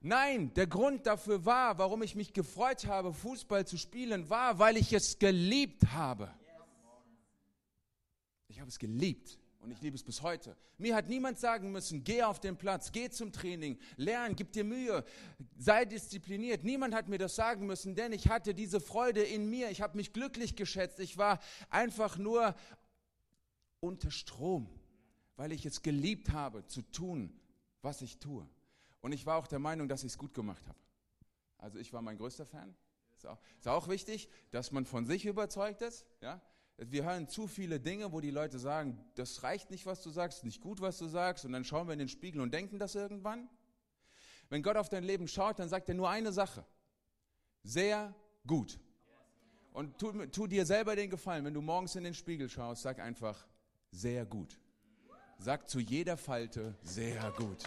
Nein, 0.00 0.50
der 0.54 0.66
Grund 0.66 1.06
dafür 1.06 1.44
war, 1.44 1.76
warum 1.76 2.02
ich 2.02 2.14
mich 2.14 2.32
gefreut 2.32 2.86
habe, 2.86 3.12
Fußball 3.12 3.66
zu 3.66 3.76
spielen, 3.76 4.30
war, 4.30 4.58
weil 4.58 4.78
ich 4.78 4.94
es 4.94 5.18
geliebt 5.18 5.82
habe. 5.92 6.30
Habe 8.64 8.70
es 8.70 8.78
geliebt 8.78 9.38
und 9.58 9.70
ich 9.72 9.82
liebe 9.82 9.94
es 9.94 10.02
bis 10.02 10.22
heute. 10.22 10.56
Mir 10.78 10.96
hat 10.96 11.10
niemand 11.10 11.38
sagen 11.38 11.70
müssen, 11.70 12.02
geh 12.02 12.22
auf 12.22 12.40
den 12.40 12.56
Platz, 12.56 12.92
geh 12.92 13.10
zum 13.10 13.30
Training, 13.30 13.78
lern, 13.98 14.34
gib 14.36 14.52
dir 14.52 14.64
Mühe, 14.64 15.04
sei 15.58 15.84
diszipliniert. 15.84 16.64
Niemand 16.64 16.94
hat 16.94 17.06
mir 17.06 17.18
das 17.18 17.36
sagen 17.36 17.66
müssen, 17.66 17.94
denn 17.94 18.14
ich 18.14 18.30
hatte 18.30 18.54
diese 18.54 18.80
Freude 18.80 19.22
in 19.22 19.50
mir. 19.50 19.68
Ich 19.68 19.82
habe 19.82 19.98
mich 19.98 20.14
glücklich 20.14 20.56
geschätzt. 20.56 20.98
Ich 20.98 21.18
war 21.18 21.40
einfach 21.68 22.16
nur 22.16 22.54
unter 23.80 24.10
Strom, 24.10 24.66
weil 25.36 25.52
ich 25.52 25.66
es 25.66 25.82
geliebt 25.82 26.30
habe, 26.30 26.66
zu 26.66 26.80
tun, 26.80 27.38
was 27.82 28.00
ich 28.00 28.16
tue. 28.16 28.48
Und 29.02 29.12
ich 29.12 29.26
war 29.26 29.36
auch 29.36 29.46
der 29.46 29.58
Meinung, 29.58 29.88
dass 29.88 30.04
ich 30.04 30.12
es 30.12 30.16
gut 30.16 30.32
gemacht 30.32 30.66
habe. 30.66 30.78
Also 31.58 31.78
ich 31.78 31.92
war 31.92 32.00
mein 32.00 32.16
größter 32.16 32.46
Fan. 32.46 32.74
Ist 33.14 33.26
auch, 33.26 33.38
ist 33.58 33.68
auch 33.68 33.88
wichtig, 33.88 34.30
dass 34.52 34.72
man 34.72 34.86
von 34.86 35.04
sich 35.04 35.26
überzeugt 35.26 35.82
ist. 35.82 36.06
Ja? 36.22 36.40
Wir 36.76 37.04
hören 37.04 37.28
zu 37.28 37.46
viele 37.46 37.78
Dinge, 37.78 38.12
wo 38.12 38.20
die 38.20 38.30
Leute 38.30 38.58
sagen, 38.58 38.98
das 39.14 39.44
reicht 39.44 39.70
nicht, 39.70 39.86
was 39.86 40.02
du 40.02 40.10
sagst, 40.10 40.44
nicht 40.44 40.60
gut, 40.60 40.80
was 40.80 40.98
du 40.98 41.06
sagst, 41.06 41.44
und 41.44 41.52
dann 41.52 41.64
schauen 41.64 41.86
wir 41.86 41.92
in 41.92 42.00
den 42.00 42.08
Spiegel 42.08 42.40
und 42.40 42.52
denken 42.52 42.78
das 42.78 42.94
irgendwann. 42.96 43.48
Wenn 44.48 44.62
Gott 44.62 44.76
auf 44.76 44.88
dein 44.88 45.04
Leben 45.04 45.28
schaut, 45.28 45.58
dann 45.58 45.68
sagt 45.68 45.88
er 45.88 45.94
nur 45.94 46.10
eine 46.10 46.32
Sache. 46.32 46.66
Sehr 47.62 48.14
gut. 48.46 48.80
Und 49.72 49.98
tu, 49.98 50.12
tu 50.26 50.46
dir 50.46 50.66
selber 50.66 50.96
den 50.96 51.10
Gefallen, 51.10 51.44
wenn 51.44 51.54
du 51.54 51.60
morgens 51.60 51.94
in 51.96 52.04
den 52.04 52.14
Spiegel 52.14 52.48
schaust, 52.48 52.82
sag 52.82 52.98
einfach, 52.98 53.46
sehr 53.90 54.26
gut. 54.26 54.58
Sag 55.38 55.68
zu 55.68 55.80
jeder 55.80 56.16
Falte, 56.16 56.76
sehr 56.82 57.32
gut. 57.32 57.64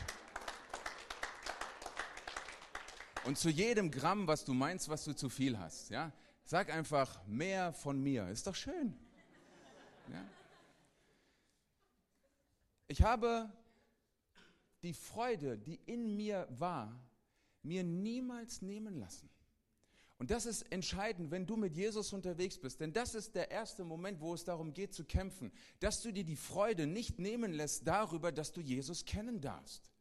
Und 3.26 3.38
zu 3.38 3.50
jedem 3.50 3.92
Gramm, 3.92 4.28
was 4.28 4.46
du 4.46 4.54
meinst, 4.54 4.88
was 4.88 5.04
du 5.04 5.14
zu 5.14 5.30
viel 5.30 5.60
hast, 5.60 5.90
ja, 5.90 6.14
Sag 6.50 6.74
einfach 6.74 7.28
mehr 7.28 7.74
von 7.74 8.02
mir. 8.02 8.30
Ist 8.30 8.48
doch 8.48 8.56
schön. 8.56 8.98
Ja? 10.10 10.26
Ich 12.88 13.02
habe 13.02 13.52
die 14.82 14.94
Freude, 14.94 15.58
die 15.58 15.76
in 15.86 16.16
mir 16.16 16.48
war, 16.50 16.98
mir 17.64 17.84
niemals 17.84 18.62
nehmen 18.62 18.98
lassen. 18.98 19.30
Und 20.20 20.32
das 20.32 20.46
ist 20.46 20.72
entscheidend, 20.72 21.32
wenn 21.32 21.46
du 21.46 21.58
mit 21.58 21.76
Jesus 21.76 22.14
unterwegs 22.14 22.58
bist, 22.58 22.80
denn 22.80 22.94
das 22.94 23.14
ist 23.14 23.36
der 23.36 23.52
erste 23.52 23.84
Moment, 23.84 24.22
wo 24.22 24.34
es 24.34 24.46
darum 24.46 24.74
geht 24.74 24.94
zu 24.94 25.04
kämpfen, 25.04 25.52
dass 25.82 26.02
du 26.02 26.14
dir 26.14 26.24
die 26.24 26.38
Freude 26.38 26.88
nicht 26.88 27.20
nehmen 27.20 27.52
lässt 27.52 27.86
darüber, 27.86 28.32
dass 28.32 28.54
du 28.54 28.62
Jesus 28.62 29.04
kennen 29.04 29.42
darfst. 29.42 29.92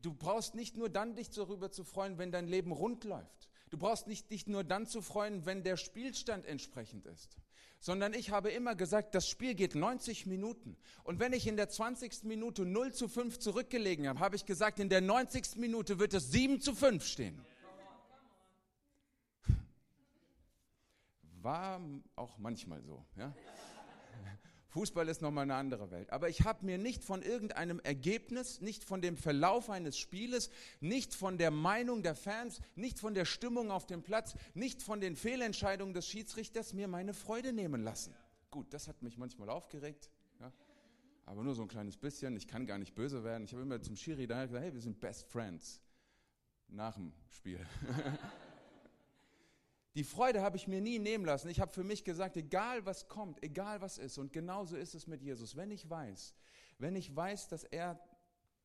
Du 0.00 0.14
brauchst 0.14 0.54
nicht 0.54 0.78
nur 0.78 0.88
dann 0.88 1.14
dich 1.14 1.28
darüber 1.28 1.70
zu 1.70 1.84
freuen, 1.84 2.16
wenn 2.16 2.32
dein 2.32 2.48
Leben 2.48 2.72
rund 2.72 3.04
läuft. 3.04 3.50
Du 3.74 3.80
brauchst 3.80 4.06
nicht 4.06 4.30
dich 4.30 4.46
nur 4.46 4.62
dann 4.62 4.86
zu 4.86 5.02
freuen, 5.02 5.46
wenn 5.46 5.64
der 5.64 5.76
Spielstand 5.76 6.46
entsprechend 6.46 7.06
ist, 7.06 7.36
sondern 7.80 8.14
ich 8.14 8.30
habe 8.30 8.52
immer 8.52 8.76
gesagt, 8.76 9.16
das 9.16 9.28
Spiel 9.28 9.56
geht 9.56 9.74
90 9.74 10.26
Minuten. 10.26 10.76
Und 11.02 11.18
wenn 11.18 11.32
ich 11.32 11.48
in 11.48 11.56
der 11.56 11.68
20. 11.68 12.22
Minute 12.22 12.64
0 12.64 12.92
zu 12.92 13.08
5 13.08 13.40
zurückgelegen 13.40 14.06
habe, 14.06 14.20
habe 14.20 14.36
ich 14.36 14.46
gesagt, 14.46 14.78
in 14.78 14.88
der 14.90 15.00
90. 15.00 15.56
Minute 15.56 15.98
wird 15.98 16.14
es 16.14 16.30
7 16.30 16.60
zu 16.60 16.72
5 16.72 17.04
stehen. 17.04 17.44
War 21.42 21.80
auch 22.14 22.38
manchmal 22.38 22.80
so. 22.80 23.04
Ja? 23.16 23.34
Fußball 24.74 25.06
ist 25.08 25.22
nochmal 25.22 25.44
eine 25.44 25.54
andere 25.54 25.92
Welt. 25.92 26.10
Aber 26.10 26.28
ich 26.28 26.42
habe 26.42 26.66
mir 26.66 26.78
nicht 26.78 27.04
von 27.04 27.22
irgendeinem 27.22 27.78
Ergebnis, 27.84 28.60
nicht 28.60 28.82
von 28.82 29.00
dem 29.00 29.16
Verlauf 29.16 29.70
eines 29.70 29.96
Spieles, 29.96 30.50
nicht 30.80 31.14
von 31.14 31.38
der 31.38 31.52
Meinung 31.52 32.02
der 32.02 32.16
Fans, 32.16 32.60
nicht 32.74 32.98
von 32.98 33.14
der 33.14 33.24
Stimmung 33.24 33.70
auf 33.70 33.86
dem 33.86 34.02
Platz, 34.02 34.34
nicht 34.52 34.82
von 34.82 35.00
den 35.00 35.14
Fehlentscheidungen 35.14 35.94
des 35.94 36.08
Schiedsrichters 36.08 36.72
mir 36.72 36.88
meine 36.88 37.14
Freude 37.14 37.52
nehmen 37.52 37.84
lassen. 37.84 38.16
Gut, 38.50 38.74
das 38.74 38.88
hat 38.88 39.00
mich 39.00 39.16
manchmal 39.16 39.48
aufgeregt. 39.48 40.10
Ja. 40.40 40.52
Aber 41.24 41.44
nur 41.44 41.54
so 41.54 41.62
ein 41.62 41.68
kleines 41.68 41.96
bisschen. 41.96 42.36
Ich 42.36 42.48
kann 42.48 42.66
gar 42.66 42.78
nicht 42.78 42.96
böse 42.96 43.22
werden. 43.22 43.44
Ich 43.44 43.52
habe 43.52 43.62
immer 43.62 43.80
zum 43.80 43.94
Schiri 43.94 44.26
da 44.26 44.44
gesagt, 44.44 44.64
hey, 44.64 44.74
wir 44.74 44.80
sind 44.80 44.98
Best 44.98 45.28
Friends. 45.28 45.80
Nach 46.66 46.96
dem 46.96 47.12
Spiel. 47.28 47.64
Die 49.94 50.04
Freude 50.04 50.42
habe 50.42 50.56
ich 50.56 50.66
mir 50.66 50.80
nie 50.80 50.98
nehmen 50.98 51.24
lassen. 51.24 51.48
Ich 51.48 51.60
habe 51.60 51.72
für 51.72 51.84
mich 51.84 52.02
gesagt, 52.02 52.36
egal 52.36 52.84
was 52.84 53.08
kommt, 53.08 53.42
egal 53.42 53.80
was 53.80 53.98
ist. 53.98 54.18
Und 54.18 54.32
genauso 54.32 54.76
ist 54.76 54.94
es 54.94 55.06
mit 55.06 55.22
Jesus. 55.22 55.56
Wenn 55.56 55.70
ich 55.70 55.88
weiß, 55.88 56.34
wenn 56.78 56.96
ich 56.96 57.14
weiß, 57.14 57.48
dass 57.48 57.64
er 57.64 58.00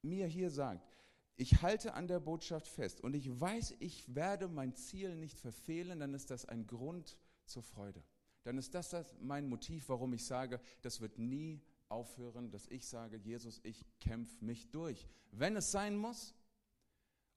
mir 0.01 0.25
hier 0.25 0.50
sagt, 0.50 0.88
ich 1.36 1.62
halte 1.62 1.93
an 1.93 2.07
der 2.07 2.19
Botschaft 2.19 2.67
fest 2.67 3.00
und 3.01 3.13
ich 3.13 3.39
weiß, 3.39 3.75
ich 3.79 4.13
werde 4.13 4.48
mein 4.48 4.74
Ziel 4.75 5.15
nicht 5.15 5.39
verfehlen, 5.39 6.00
dann 6.00 6.13
ist 6.13 6.31
das 6.31 6.45
ein 6.45 6.67
Grund 6.67 7.17
zur 7.45 7.63
Freude. 7.63 8.03
Dann 8.43 8.57
ist 8.57 8.74
das, 8.74 8.89
das 8.89 9.15
mein 9.21 9.48
Motiv, 9.48 9.89
warum 9.89 10.13
ich 10.13 10.25
sage, 10.25 10.59
das 10.81 11.00
wird 11.00 11.19
nie 11.19 11.62
aufhören, 11.89 12.51
dass 12.51 12.67
ich 12.67 12.88
sage, 12.88 13.17
Jesus, 13.17 13.62
ich 13.63 13.86
kämpfe 14.00 14.43
mich 14.43 14.71
durch. 14.71 15.07
Wenn 15.31 15.55
es 15.55 15.71
sein 15.71 15.95
muss, 15.95 16.36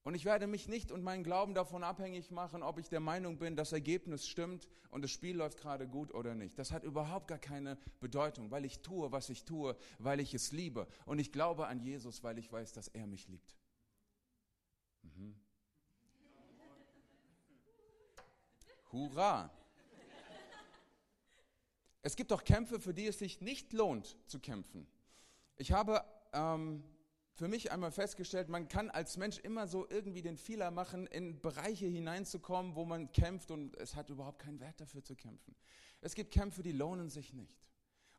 und 0.04 0.14
ich 0.14 0.24
werde 0.24 0.48
mich 0.48 0.68
nicht 0.68 0.90
und 0.90 1.02
meinen 1.02 1.22
Glauben 1.22 1.54
davon 1.54 1.84
abhängig 1.84 2.30
machen, 2.32 2.62
ob 2.62 2.78
ich 2.78 2.88
der 2.88 3.00
Meinung 3.00 3.38
bin, 3.38 3.54
das 3.54 3.72
Ergebnis 3.72 4.26
stimmt 4.26 4.68
und 4.90 5.02
das 5.02 5.12
Spiel 5.12 5.36
läuft 5.36 5.58
gerade 5.58 5.86
gut 5.86 6.12
oder 6.12 6.34
nicht. 6.34 6.58
Das 6.58 6.72
hat 6.72 6.82
überhaupt 6.82 7.28
gar 7.28 7.38
keine 7.38 7.78
Bedeutung, 8.00 8.50
weil 8.50 8.64
ich 8.64 8.80
tue, 8.80 9.12
was 9.12 9.28
ich 9.28 9.44
tue, 9.44 9.76
weil 9.98 10.18
ich 10.18 10.34
es 10.34 10.50
liebe. 10.50 10.88
Und 11.06 11.20
ich 11.20 11.30
glaube 11.30 11.68
an 11.68 11.78
Jesus, 11.78 12.24
weil 12.24 12.38
ich 12.38 12.50
weiß, 12.50 12.72
dass 12.72 12.88
er 12.88 13.06
mich 13.06 13.28
liebt. 13.28 13.54
Mhm. 15.02 15.36
Hurra! 18.90 19.50
Es 22.02 22.16
gibt 22.16 22.32
auch 22.32 22.42
Kämpfe, 22.42 22.80
für 22.80 22.92
die 22.92 23.06
es 23.06 23.20
sich 23.20 23.40
nicht 23.40 23.72
lohnt 23.72 24.16
zu 24.26 24.40
kämpfen. 24.40 24.88
Ich 25.56 25.70
habe 25.70 26.04
ähm, 26.32 26.82
für 27.34 27.48
mich 27.48 27.72
einmal 27.72 27.90
festgestellt, 27.90 28.48
man 28.48 28.68
kann 28.68 28.90
als 28.90 29.16
Mensch 29.16 29.38
immer 29.38 29.66
so 29.66 29.88
irgendwie 29.88 30.22
den 30.22 30.36
Fehler 30.36 30.70
machen, 30.70 31.06
in 31.06 31.40
Bereiche 31.40 31.86
hineinzukommen, 31.86 32.74
wo 32.74 32.84
man 32.84 33.10
kämpft 33.12 33.50
und 33.50 33.76
es 33.78 33.96
hat 33.96 34.10
überhaupt 34.10 34.40
keinen 34.40 34.60
Wert 34.60 34.80
dafür 34.80 35.02
zu 35.02 35.16
kämpfen. 35.16 35.56
Es 36.02 36.14
gibt 36.14 36.32
Kämpfe, 36.32 36.62
die 36.62 36.72
lohnen 36.72 37.08
sich 37.08 37.32
nicht. 37.32 37.58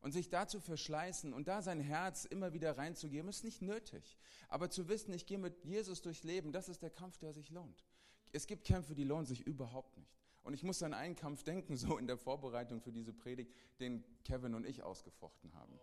Und 0.01 0.11
sich 0.11 0.29
da 0.29 0.47
zu 0.47 0.59
verschleißen 0.59 1.31
und 1.31 1.47
da 1.47 1.61
sein 1.61 1.79
Herz 1.79 2.25
immer 2.25 2.51
wieder 2.51 2.77
reinzugeben, 2.77 3.29
ist 3.29 3.45
nicht 3.45 3.61
nötig. 3.61 4.17
Aber 4.49 4.69
zu 4.69 4.89
wissen, 4.89 5.13
ich 5.13 5.25
gehe 5.25 5.37
mit 5.37 5.63
Jesus 5.63 6.01
durchs 6.01 6.23
Leben, 6.23 6.51
das 6.51 6.67
ist 6.67 6.81
der 6.81 6.89
Kampf, 6.89 7.17
der 7.19 7.31
sich 7.33 7.51
lohnt. 7.51 7.85
Es 8.33 8.47
gibt 8.47 8.65
Kämpfe, 8.65 8.95
die 8.95 9.05
lohnen 9.05 9.25
sich 9.25 9.47
überhaupt 9.47 9.95
nicht. 9.97 10.19
Und 10.41 10.53
ich 10.53 10.63
muss 10.63 10.83
an 10.83 10.93
einen 10.93 11.15
Kampf 11.15 11.43
denken, 11.43 11.77
so 11.77 11.97
in 11.97 12.07
der 12.07 12.17
Vorbereitung 12.17 12.81
für 12.81 12.91
diese 12.91 13.13
Predigt, 13.13 13.53
den 13.79 14.03
Kevin 14.25 14.55
und 14.55 14.65
ich 14.65 14.83
ausgefochten 14.83 15.53
haben 15.53 15.79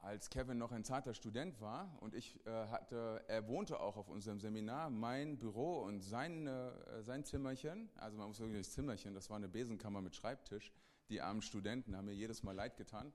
als 0.00 0.30
Kevin 0.30 0.58
noch 0.58 0.72
ein 0.72 0.84
zarter 0.84 1.14
Student 1.14 1.60
war 1.60 1.96
und 2.00 2.14
ich 2.14 2.38
äh, 2.46 2.50
hatte, 2.68 3.22
er 3.28 3.46
wohnte 3.48 3.80
auch 3.80 3.96
auf 3.96 4.08
unserem 4.08 4.40
Seminar, 4.40 4.90
mein 4.90 5.38
Büro 5.38 5.80
und 5.82 6.00
sein, 6.00 6.46
äh, 6.46 7.02
sein 7.02 7.24
Zimmerchen, 7.24 7.90
also 7.96 8.16
man 8.16 8.28
muss 8.28 8.38
sagen, 8.38 8.54
das 8.54 8.72
Zimmerchen, 8.72 9.14
das 9.14 9.28
war 9.28 9.36
eine 9.36 9.48
Besenkammer 9.48 10.00
mit 10.00 10.16
Schreibtisch. 10.16 10.72
Die 11.10 11.20
armen 11.20 11.42
Studenten 11.42 11.96
haben 11.96 12.06
mir 12.06 12.14
jedes 12.14 12.42
Mal 12.42 12.52
leid 12.52 12.76
getan. 12.76 13.12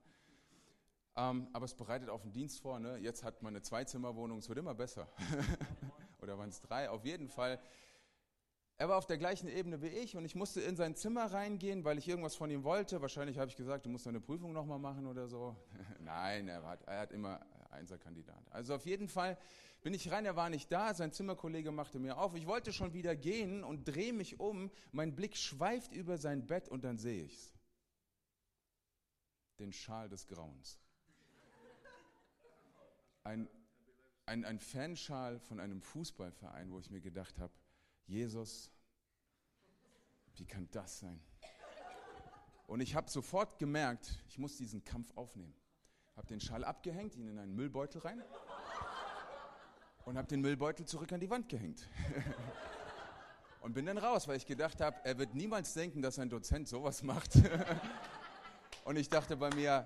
Ähm, 1.16 1.48
aber 1.54 1.64
es 1.64 1.74
bereitet 1.74 2.10
auf 2.10 2.22
den 2.22 2.32
Dienst 2.32 2.60
vor. 2.60 2.78
Ne? 2.78 2.98
Jetzt 2.98 3.24
hat 3.24 3.42
man 3.42 3.54
eine 3.54 3.62
Zweizimmerwohnung, 3.62 4.38
es 4.38 4.48
wird 4.48 4.58
immer 4.58 4.74
besser. 4.74 5.08
Oder 6.20 6.38
waren 6.38 6.50
es 6.50 6.60
drei? 6.60 6.90
Auf 6.90 7.04
jeden 7.06 7.28
Fall. 7.28 7.58
Er 8.78 8.90
war 8.90 8.98
auf 8.98 9.06
der 9.06 9.16
gleichen 9.16 9.48
Ebene 9.48 9.80
wie 9.80 9.88
ich 9.88 10.16
und 10.16 10.26
ich 10.26 10.34
musste 10.34 10.60
in 10.60 10.76
sein 10.76 10.94
Zimmer 10.94 11.32
reingehen, 11.32 11.84
weil 11.84 11.96
ich 11.96 12.06
irgendwas 12.08 12.36
von 12.36 12.50
ihm 12.50 12.62
wollte. 12.62 13.00
Wahrscheinlich 13.00 13.38
habe 13.38 13.48
ich 13.48 13.56
gesagt, 13.56 13.86
du 13.86 13.90
musst 13.90 14.04
deine 14.04 14.20
Prüfung 14.20 14.52
nochmal 14.52 14.78
machen 14.78 15.06
oder 15.06 15.28
so. 15.28 15.56
Nein, 16.00 16.48
er 16.48 16.62
hat, 16.62 16.82
er 16.82 17.00
hat 17.00 17.12
immer 17.12 17.40
Einserkandidat. 17.70 18.44
Also 18.50 18.74
auf 18.74 18.84
jeden 18.84 19.08
Fall 19.08 19.38
bin 19.82 19.94
ich 19.94 20.10
rein, 20.10 20.26
er 20.26 20.36
war 20.36 20.50
nicht 20.50 20.70
da, 20.70 20.92
sein 20.92 21.10
Zimmerkollege 21.10 21.72
machte 21.72 21.98
mir 21.98 22.18
auf. 22.18 22.34
Ich 22.34 22.46
wollte 22.46 22.72
schon 22.72 22.92
wieder 22.92 23.16
gehen 23.16 23.64
und 23.64 23.84
drehe 23.84 24.12
mich 24.12 24.40
um. 24.40 24.70
Mein 24.92 25.14
Blick 25.14 25.36
schweift 25.36 25.94
über 25.94 26.18
sein 26.18 26.46
Bett 26.46 26.68
und 26.68 26.84
dann 26.84 26.98
sehe 26.98 27.24
ich 27.24 27.32
es. 27.32 27.54
Den 29.58 29.72
Schal 29.72 30.10
des 30.10 30.26
Grauens. 30.26 30.78
Ein, 33.24 33.48
ein, 34.26 34.44
ein 34.44 34.58
Fanschal 34.60 35.38
von 35.40 35.60
einem 35.60 35.80
Fußballverein, 35.80 36.70
wo 36.70 36.78
ich 36.78 36.90
mir 36.90 37.00
gedacht 37.00 37.38
habe, 37.38 37.54
Jesus, 38.06 38.70
wie 40.34 40.46
kann 40.46 40.68
das 40.70 41.00
sein? 41.00 41.20
Und 42.66 42.80
ich 42.80 42.94
habe 42.94 43.10
sofort 43.10 43.58
gemerkt, 43.58 44.22
ich 44.28 44.38
muss 44.38 44.56
diesen 44.56 44.84
Kampf 44.84 45.16
aufnehmen. 45.16 45.54
Habe 46.16 46.26
den 46.26 46.40
Schal 46.40 46.64
abgehängt, 46.64 47.14
ihn 47.14 47.28
in 47.28 47.38
einen 47.38 47.54
Müllbeutel 47.54 48.00
rein 48.00 48.22
und 50.04 50.16
habe 50.16 50.28
den 50.28 50.40
Müllbeutel 50.40 50.86
zurück 50.86 51.12
an 51.12 51.20
die 51.20 51.28
Wand 51.28 51.48
gehängt. 51.48 51.88
und 53.60 53.74
bin 53.74 53.86
dann 53.86 53.98
raus, 53.98 54.26
weil 54.28 54.36
ich 54.36 54.46
gedacht 54.46 54.80
habe, 54.80 54.96
er 55.04 55.18
wird 55.18 55.34
niemals 55.34 55.74
denken, 55.74 56.00
dass 56.00 56.18
ein 56.18 56.30
Dozent 56.30 56.68
sowas 56.68 57.02
macht. 57.02 57.32
und 58.84 58.96
ich 58.96 59.08
dachte 59.08 59.36
bei 59.36 59.52
mir, 59.54 59.84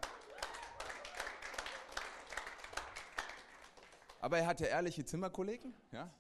aber 4.21 4.39
er 4.39 4.47
hatte 4.47 4.67
ehrliche 4.67 5.05
Zimmerkollegen, 5.05 5.75
ja, 5.91 6.12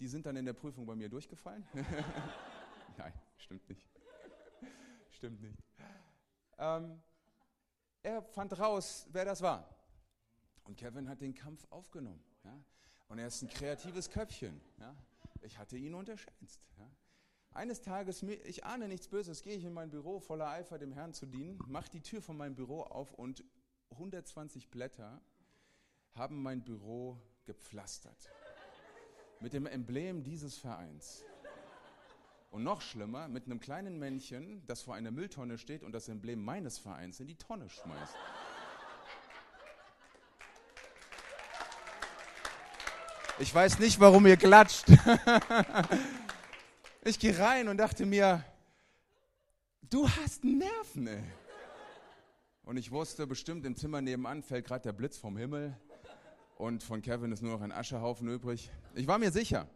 die 0.00 0.08
sind 0.08 0.24
dann 0.24 0.36
in 0.36 0.46
der 0.46 0.54
Prüfung 0.54 0.86
bei 0.86 0.96
mir 0.96 1.08
durchgefallen. 1.08 1.64
Nein, 2.96 3.12
stimmt 3.36 3.68
nicht. 3.68 3.86
stimmt 5.10 5.42
nicht. 5.42 5.62
Ähm, 6.58 7.00
er 8.02 8.22
fand 8.22 8.58
raus, 8.58 9.06
wer 9.12 9.26
das 9.26 9.42
war. 9.42 9.68
Und 10.64 10.76
Kevin 10.76 11.08
hat 11.08 11.20
den 11.20 11.34
Kampf 11.34 11.66
aufgenommen. 11.70 12.24
Ja? 12.44 12.58
Und 13.08 13.18
er 13.18 13.26
ist 13.26 13.42
ein 13.42 13.50
kreatives 13.50 14.08
Köpfchen. 14.08 14.60
Ja? 14.78 14.96
Ich 15.42 15.58
hatte 15.58 15.76
ihn 15.76 15.94
unterschätzt. 15.94 16.62
Ja? 16.78 16.90
Eines 17.52 17.82
Tages, 17.82 18.22
ich 18.22 18.64
ahne 18.64 18.88
nichts 18.88 19.08
Böses, 19.08 19.42
gehe 19.42 19.56
ich 19.56 19.64
in 19.64 19.72
mein 19.74 19.90
Büro 19.90 20.18
voller 20.18 20.48
Eifer 20.48 20.78
dem 20.78 20.92
Herrn 20.92 21.12
zu 21.12 21.26
dienen, 21.26 21.58
mache 21.66 21.90
die 21.90 22.00
Tür 22.00 22.22
von 22.22 22.36
meinem 22.38 22.54
Büro 22.54 22.82
auf 22.82 23.12
und 23.12 23.44
120 23.90 24.70
Blätter 24.70 25.20
haben 26.14 26.42
mein 26.42 26.62
Büro 26.62 27.20
gepflastert 27.44 28.30
mit 29.40 29.52
dem 29.54 29.66
Emblem 29.66 30.22
dieses 30.22 30.58
Vereins. 30.58 31.24
Und 32.50 32.62
noch 32.62 32.82
schlimmer, 32.82 33.28
mit 33.28 33.46
einem 33.46 33.60
kleinen 33.60 33.98
Männchen, 33.98 34.62
das 34.66 34.82
vor 34.82 34.94
einer 34.94 35.10
Mülltonne 35.10 35.56
steht 35.56 35.82
und 35.82 35.92
das 35.92 36.08
Emblem 36.08 36.44
meines 36.44 36.78
Vereins 36.78 37.20
in 37.20 37.26
die 37.26 37.36
Tonne 37.36 37.68
schmeißt. 37.68 38.14
Ich 43.38 43.54
weiß 43.54 43.78
nicht, 43.78 43.98
warum 44.00 44.26
ihr 44.26 44.36
klatscht. 44.36 44.86
Ich 47.02 47.18
gehe 47.18 47.38
rein 47.38 47.68
und 47.68 47.78
dachte 47.78 48.04
mir, 48.04 48.44
du 49.88 50.06
hast 50.06 50.44
Nerven, 50.44 51.06
ey. 51.06 51.22
Und 52.62 52.76
ich 52.76 52.90
wusste, 52.90 53.26
bestimmt 53.26 53.64
im 53.64 53.74
Zimmer 53.74 54.02
nebenan 54.02 54.42
fällt 54.42 54.66
gerade 54.66 54.82
der 54.82 54.92
Blitz 54.92 55.16
vom 55.16 55.38
Himmel 55.38 55.74
und 56.60 56.82
von 56.82 57.00
Kevin 57.00 57.32
ist 57.32 57.40
nur 57.40 57.52
noch 57.52 57.62
ein 57.62 57.72
Aschehaufen 57.72 58.28
übrig. 58.28 58.70
Ich 58.94 59.06
war 59.06 59.18
mir 59.18 59.32
sicher. 59.32 59.66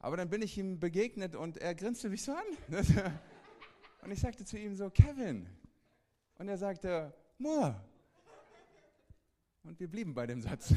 Aber 0.00 0.18
dann 0.18 0.28
bin 0.28 0.42
ich 0.42 0.56
ihm 0.58 0.78
begegnet 0.78 1.34
und 1.34 1.56
er 1.56 1.74
grinste 1.74 2.10
mich 2.10 2.22
so 2.22 2.32
an. 2.32 2.44
Und 4.02 4.12
ich 4.12 4.20
sagte 4.20 4.46
zu 4.46 4.58
ihm 4.58 4.74
so, 4.74 4.88
Kevin. 4.88 5.46
Und 6.38 6.48
er 6.48 6.56
sagte, 6.56 7.12
Moor. 7.36 7.78
Und 9.62 9.78
wir 9.78 9.88
blieben 9.88 10.14
bei 10.14 10.26
dem 10.26 10.40
Satz. 10.40 10.72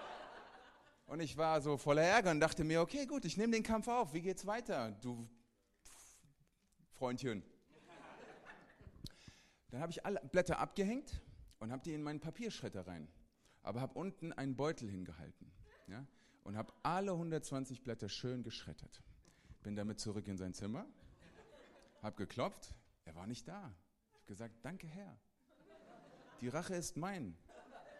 Und 1.06 1.20
ich 1.20 1.36
war 1.36 1.60
so 1.60 1.76
voller 1.76 2.02
Ärger 2.02 2.30
und 2.30 2.40
dachte 2.40 2.62
mir, 2.62 2.80
okay, 2.80 3.04
gut, 3.04 3.24
ich 3.24 3.36
nehme 3.36 3.52
den 3.52 3.62
Kampf 3.62 3.88
auf. 3.88 4.14
Wie 4.14 4.22
geht's 4.22 4.46
weiter, 4.46 4.92
du 5.02 5.28
Freundchen? 6.92 7.42
Dann 9.70 9.80
habe 9.80 9.90
ich 9.90 10.06
alle 10.06 10.20
Blätter 10.30 10.60
abgehängt 10.60 11.20
und 11.58 11.72
habe 11.72 11.82
die 11.82 11.92
in 11.94 12.02
meinen 12.02 12.20
Papierschredder 12.20 12.86
rein 12.86 13.08
aber 13.62 13.80
habe 13.80 13.98
unten 13.98 14.32
einen 14.32 14.56
Beutel 14.56 14.88
hingehalten 14.88 15.50
ja, 15.86 16.06
und 16.44 16.56
habe 16.56 16.72
alle 16.82 17.12
120 17.12 17.82
Blätter 17.82 18.08
schön 18.08 18.42
geschreddert. 18.42 19.02
Bin 19.62 19.76
damit 19.76 20.00
zurück 20.00 20.26
in 20.28 20.36
sein 20.36 20.54
Zimmer, 20.54 20.86
habe 22.02 22.16
geklopft, 22.16 22.74
er 23.04 23.14
war 23.14 23.26
nicht 23.26 23.46
da. 23.46 23.74
Ich 24.08 24.14
habe 24.14 24.26
gesagt, 24.26 24.54
danke 24.62 24.86
Herr, 24.86 25.18
die 26.40 26.48
Rache 26.48 26.74
ist 26.74 26.96
mein 26.96 27.36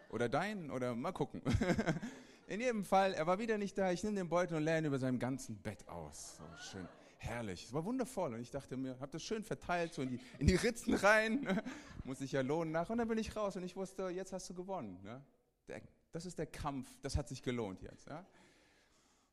oder 0.09 0.29
dein 0.29 0.71
oder 0.71 0.95
mal 0.95 1.11
gucken. 1.11 1.41
In 2.47 2.59
jedem 2.59 2.83
Fall, 2.83 3.13
er 3.13 3.25
war 3.27 3.39
wieder 3.39 3.57
nicht 3.57 3.77
da. 3.77 3.93
Ich 3.93 4.03
nehme 4.03 4.17
den 4.17 4.27
Beutel 4.27 4.57
und 4.57 4.67
ihn 4.67 4.83
über 4.83 4.99
seinem 4.99 5.19
ganzen 5.19 5.55
Bett 5.61 5.87
aus. 5.87 6.35
So 6.35 6.43
schön, 6.57 6.87
herrlich. 7.17 7.63
Es 7.63 7.73
war 7.73 7.85
wundervoll. 7.85 8.33
Und 8.33 8.41
ich 8.41 8.51
dachte 8.51 8.75
mir, 8.75 8.99
habe 8.99 9.11
das 9.11 9.23
schön 9.23 9.45
verteilt, 9.45 9.93
so 9.93 10.01
in 10.01 10.09
die, 10.09 10.19
in 10.37 10.47
die 10.47 10.55
Ritzen 10.55 10.95
rein. 10.95 11.61
Muss 12.03 12.19
ich 12.19 12.33
ja 12.33 12.41
lohnen 12.41 12.73
nach. 12.73 12.89
Und 12.89 12.97
dann 12.97 13.07
bin 13.07 13.17
ich 13.17 13.37
raus 13.37 13.55
und 13.55 13.63
ich 13.63 13.77
wusste, 13.77 14.09
jetzt 14.09 14.33
hast 14.33 14.49
du 14.49 14.53
gewonnen. 14.53 14.99
Ja? 15.05 15.21
Der, 15.67 15.81
das 16.11 16.25
ist 16.25 16.39
der 16.39 16.47
Kampf, 16.47 16.87
das 17.01 17.15
hat 17.15 17.27
sich 17.29 17.41
gelohnt 17.41 17.81
jetzt. 17.81 18.07
Ja? 18.07 18.25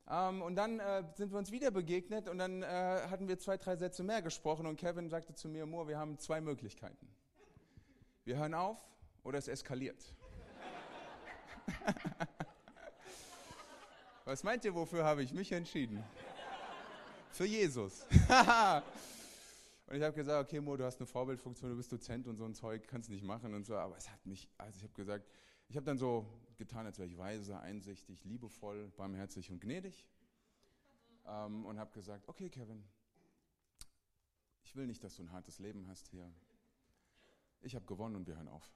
Ähm, 0.09 0.41
und 0.41 0.55
dann 0.55 0.79
äh, 0.79 1.03
sind 1.15 1.31
wir 1.31 1.37
uns 1.37 1.51
wieder 1.51 1.69
begegnet 1.71 2.27
und 2.27 2.39
dann 2.39 2.63
äh, 2.63 2.65
hatten 3.09 3.27
wir 3.27 3.37
zwei, 3.37 3.57
drei 3.57 3.75
Sätze 3.75 4.03
mehr 4.03 4.21
gesprochen 4.21 4.65
und 4.65 4.77
Kevin 4.77 5.09
sagte 5.09 5.35
zu 5.35 5.47
mir, 5.47 5.65
Moore, 5.65 5.89
wir 5.89 5.99
haben 5.99 6.17
zwei 6.17 6.41
Möglichkeiten. 6.41 7.07
Wir 8.25 8.37
hören 8.37 8.53
auf 8.55 8.77
oder 9.23 9.37
es 9.37 9.47
eskaliert. 9.47 10.13
Was 14.25 14.43
meint 14.43 14.65
ihr, 14.65 14.73
wofür 14.73 15.03
habe 15.03 15.23
ich 15.23 15.33
mich 15.33 15.51
entschieden? 15.51 16.03
Für 17.31 17.45
Jesus. 17.45 18.03
und 19.87 19.95
ich 19.95 20.03
habe 20.03 20.13
gesagt, 20.13 20.47
okay, 20.47 20.59
Mo, 20.59 20.75
du 20.75 20.83
hast 20.85 20.99
eine 20.99 21.07
Vorbildfunktion, 21.07 21.69
du 21.69 21.77
bist 21.77 21.91
Dozent 21.91 22.27
und 22.27 22.35
so 22.35 22.45
ein 22.45 22.53
Zeug, 22.55 22.87
kannst 22.87 23.09
nicht 23.09 23.23
machen 23.23 23.53
und 23.53 23.65
so. 23.65 23.75
Aber 23.75 23.95
es 23.97 24.09
hat 24.09 24.25
mich, 24.25 24.47
also 24.57 24.75
ich 24.77 24.83
habe 24.83 24.93
gesagt, 24.93 25.29
ich 25.69 25.75
habe 25.75 25.85
dann 25.85 25.97
so 25.97 26.25
getan, 26.57 26.85
als 26.85 26.97
wäre 26.97 27.07
ich 27.07 27.17
weise, 27.17 27.59
einsichtig, 27.59 28.23
liebevoll, 28.25 28.91
barmherzig 28.97 29.51
und 29.51 29.61
gnädig. 29.61 30.05
Ähm, 31.25 31.65
und 31.65 31.79
habe 31.79 31.91
gesagt, 31.91 32.27
okay 32.27 32.49
Kevin, 32.49 32.83
ich 34.63 34.75
will 34.75 34.87
nicht, 34.87 35.03
dass 35.03 35.15
du 35.15 35.23
ein 35.23 35.31
hartes 35.31 35.59
Leben 35.59 35.87
hast 35.87 36.09
hier. 36.09 36.31
Ich 37.61 37.75
habe 37.75 37.85
gewonnen 37.85 38.15
und 38.15 38.27
wir 38.27 38.35
hören 38.35 38.47
auf. 38.47 38.71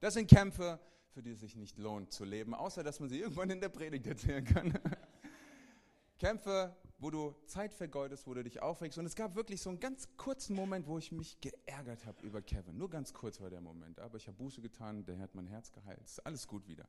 Das 0.00 0.14
sind 0.14 0.28
Kämpfe, 0.28 0.80
für 1.10 1.22
die 1.22 1.30
es 1.30 1.40
sich 1.40 1.56
nicht 1.56 1.78
lohnt 1.78 2.12
zu 2.12 2.24
leben, 2.24 2.54
außer 2.54 2.82
dass 2.82 3.00
man 3.00 3.08
sie 3.08 3.20
irgendwann 3.20 3.50
in 3.50 3.60
der 3.60 3.68
Predigt 3.68 4.06
erzählen 4.06 4.44
kann. 4.44 4.78
Kämpfe, 6.18 6.76
wo 7.00 7.10
du 7.10 7.34
Zeit 7.46 7.72
vergeudest, 7.72 8.26
wo 8.26 8.34
du 8.34 8.44
dich 8.44 8.60
aufregst. 8.60 8.98
Und 8.98 9.06
es 9.06 9.16
gab 9.16 9.34
wirklich 9.34 9.62
so 9.62 9.70
einen 9.70 9.80
ganz 9.80 10.08
kurzen 10.18 10.54
Moment, 10.54 10.86
wo 10.86 10.98
ich 10.98 11.10
mich 11.12 11.40
geärgert 11.40 12.04
habe 12.04 12.24
über 12.24 12.42
Kevin. 12.42 12.76
Nur 12.76 12.90
ganz 12.90 13.14
kurz 13.14 13.40
war 13.40 13.48
der 13.48 13.62
Moment. 13.62 13.98
Aber 13.98 14.18
ich 14.18 14.28
habe 14.28 14.36
Buße 14.36 14.60
getan, 14.60 15.04
der 15.06 15.18
hat 15.18 15.34
mein 15.34 15.46
Herz 15.46 15.72
geheilt. 15.72 16.00
Ist 16.04 16.24
alles 16.26 16.46
gut 16.46 16.68
wieder. 16.68 16.86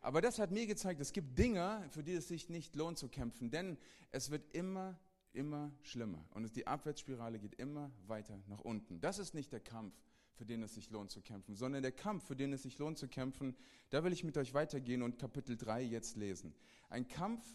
Aber 0.00 0.22
das 0.22 0.38
hat 0.38 0.50
mir 0.50 0.66
gezeigt, 0.66 1.00
es 1.00 1.12
gibt 1.12 1.38
Dinge, 1.38 1.86
für 1.90 2.02
die 2.02 2.14
es 2.14 2.28
sich 2.28 2.48
nicht 2.48 2.74
lohnt 2.74 2.98
zu 2.98 3.08
kämpfen. 3.08 3.50
Denn 3.50 3.76
es 4.10 4.30
wird 4.30 4.54
immer, 4.54 4.98
immer 5.34 5.70
schlimmer. 5.82 6.24
Und 6.30 6.56
die 6.56 6.66
Abwärtsspirale 6.66 7.38
geht 7.38 7.54
immer 7.56 7.90
weiter 8.06 8.42
nach 8.48 8.60
unten. 8.60 9.00
Das 9.00 9.18
ist 9.18 9.34
nicht 9.34 9.52
der 9.52 9.60
Kampf, 9.60 9.94
für 10.32 10.46
den 10.46 10.62
es 10.62 10.74
sich 10.74 10.90
lohnt 10.90 11.10
zu 11.10 11.20
kämpfen, 11.20 11.54
sondern 11.54 11.82
der 11.82 11.92
Kampf, 11.92 12.26
für 12.26 12.34
den 12.34 12.54
es 12.54 12.62
sich 12.62 12.78
lohnt 12.78 12.96
zu 12.96 13.06
kämpfen, 13.06 13.54
da 13.90 14.02
will 14.02 14.12
ich 14.12 14.24
mit 14.24 14.38
euch 14.38 14.54
weitergehen 14.54 15.02
und 15.02 15.18
Kapitel 15.18 15.58
3 15.58 15.82
jetzt 15.82 16.16
lesen. 16.16 16.54
Ein 16.88 17.06
Kampf, 17.06 17.46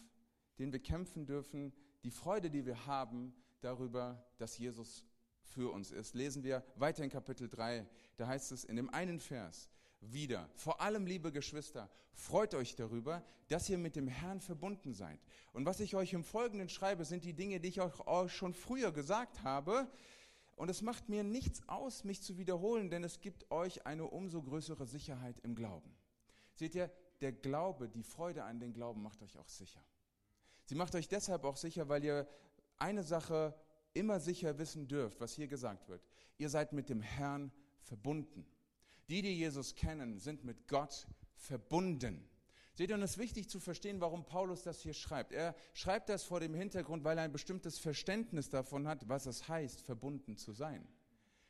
den 0.58 0.72
wir 0.72 0.78
kämpfen 0.78 1.26
dürfen, 1.26 1.72
die 2.02 2.10
Freude, 2.10 2.50
die 2.50 2.64
wir 2.64 2.86
haben 2.86 3.34
darüber, 3.60 4.24
dass 4.38 4.58
Jesus 4.58 5.04
für 5.42 5.72
uns 5.72 5.90
ist. 5.90 6.14
Lesen 6.14 6.42
wir 6.44 6.64
weiter 6.76 7.02
in 7.02 7.10
Kapitel 7.10 7.48
3, 7.48 7.86
da 8.16 8.26
heißt 8.26 8.52
es 8.52 8.64
in 8.64 8.76
dem 8.76 8.90
einen 8.90 9.20
Vers 9.20 9.68
wieder, 10.00 10.48
vor 10.54 10.80
allem 10.80 11.06
liebe 11.06 11.32
Geschwister, 11.32 11.90
freut 12.12 12.54
euch 12.54 12.76
darüber, 12.76 13.24
dass 13.48 13.68
ihr 13.68 13.78
mit 13.78 13.96
dem 13.96 14.06
Herrn 14.06 14.40
verbunden 14.40 14.94
seid. 14.94 15.18
Und 15.52 15.66
was 15.66 15.80
ich 15.80 15.96
euch 15.96 16.12
im 16.12 16.22
Folgenden 16.22 16.68
schreibe, 16.68 17.04
sind 17.04 17.24
die 17.24 17.34
Dinge, 17.34 17.60
die 17.60 17.68
ich 17.68 17.80
euch 17.80 18.32
schon 18.32 18.54
früher 18.54 18.92
gesagt 18.92 19.42
habe. 19.42 19.90
Und 20.54 20.68
es 20.68 20.82
macht 20.82 21.08
mir 21.08 21.24
nichts 21.24 21.66
aus, 21.68 22.04
mich 22.04 22.22
zu 22.22 22.36
wiederholen, 22.36 22.90
denn 22.90 23.04
es 23.04 23.20
gibt 23.20 23.50
euch 23.50 23.86
eine 23.86 24.04
umso 24.04 24.42
größere 24.42 24.86
Sicherheit 24.86 25.38
im 25.40 25.54
Glauben. 25.54 25.96
Seht 26.54 26.74
ihr, 26.74 26.90
der 27.20 27.32
Glaube, 27.32 27.88
die 27.88 28.02
Freude 28.02 28.44
an 28.44 28.60
den 28.60 28.72
Glauben 28.72 29.02
macht 29.02 29.22
euch 29.22 29.36
auch 29.38 29.48
sicher. 29.48 29.82
Sie 30.68 30.74
macht 30.74 30.94
euch 30.94 31.08
deshalb 31.08 31.44
auch 31.44 31.56
sicher, 31.56 31.88
weil 31.88 32.04
ihr 32.04 32.28
eine 32.76 33.02
Sache 33.02 33.54
immer 33.94 34.20
sicher 34.20 34.58
wissen 34.58 34.86
dürft, 34.86 35.18
was 35.18 35.32
hier 35.32 35.48
gesagt 35.48 35.88
wird. 35.88 36.02
Ihr 36.36 36.50
seid 36.50 36.74
mit 36.74 36.90
dem 36.90 37.00
Herrn 37.00 37.50
verbunden. 37.80 38.44
Die, 39.08 39.22
die 39.22 39.34
Jesus 39.34 39.76
kennen, 39.76 40.18
sind 40.18 40.44
mit 40.44 40.68
Gott 40.68 41.06
verbunden. 41.36 42.28
Seht 42.74 42.90
ihr, 42.90 42.96
und 42.96 43.02
es 43.02 43.12
ist 43.12 43.18
wichtig 43.18 43.48
zu 43.48 43.60
verstehen, 43.60 44.02
warum 44.02 44.26
Paulus 44.26 44.62
das 44.62 44.82
hier 44.82 44.92
schreibt. 44.92 45.32
Er 45.32 45.56
schreibt 45.72 46.10
das 46.10 46.24
vor 46.24 46.38
dem 46.38 46.52
Hintergrund, 46.52 47.02
weil 47.02 47.16
er 47.16 47.24
ein 47.24 47.32
bestimmtes 47.32 47.78
Verständnis 47.78 48.50
davon 48.50 48.86
hat, 48.86 49.08
was 49.08 49.24
es 49.24 49.48
heißt, 49.48 49.80
verbunden 49.80 50.36
zu 50.36 50.52
sein. 50.52 50.86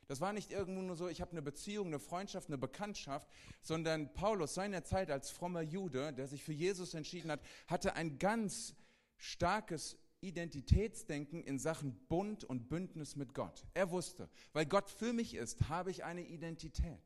Das 0.07 0.21
war 0.21 0.31
nicht 0.31 0.49
irgendwo 0.49 0.81
nur 0.81 0.95
so, 0.95 1.09
ich 1.09 1.19
habe 1.19 1.31
eine 1.31 1.41
Beziehung, 1.41 1.87
eine 1.87 1.99
Freundschaft, 1.99 2.47
eine 2.47 2.57
Bekanntschaft, 2.57 3.27
sondern 3.61 4.13
Paulus 4.13 4.53
seiner 4.53 4.85
Zeit 4.85 5.11
als 5.11 5.29
frommer 5.29 5.61
Jude, 5.61 6.13
der 6.13 6.27
sich 6.27 6.41
für 6.41 6.53
Jesus 6.53 6.93
entschieden 6.93 7.29
hat, 7.29 7.41
hatte 7.67 7.95
ein 7.95 8.17
ganz 8.17 8.75
starkes 9.19 9.97
Identitätsdenken 10.21 11.43
in 11.43 11.59
Sachen 11.59 11.93
Bund 12.07 12.43
und 12.43 12.67
Bündnis 12.67 13.15
mit 13.15 13.33
Gott. 13.33 13.65
Er 13.73 13.91
wusste, 13.91 14.29
weil 14.53 14.65
Gott 14.65 14.89
für 14.89 15.13
mich 15.13 15.35
ist, 15.35 15.69
habe 15.69 15.91
ich 15.91 16.03
eine 16.03 16.25
Identität. 16.25 16.99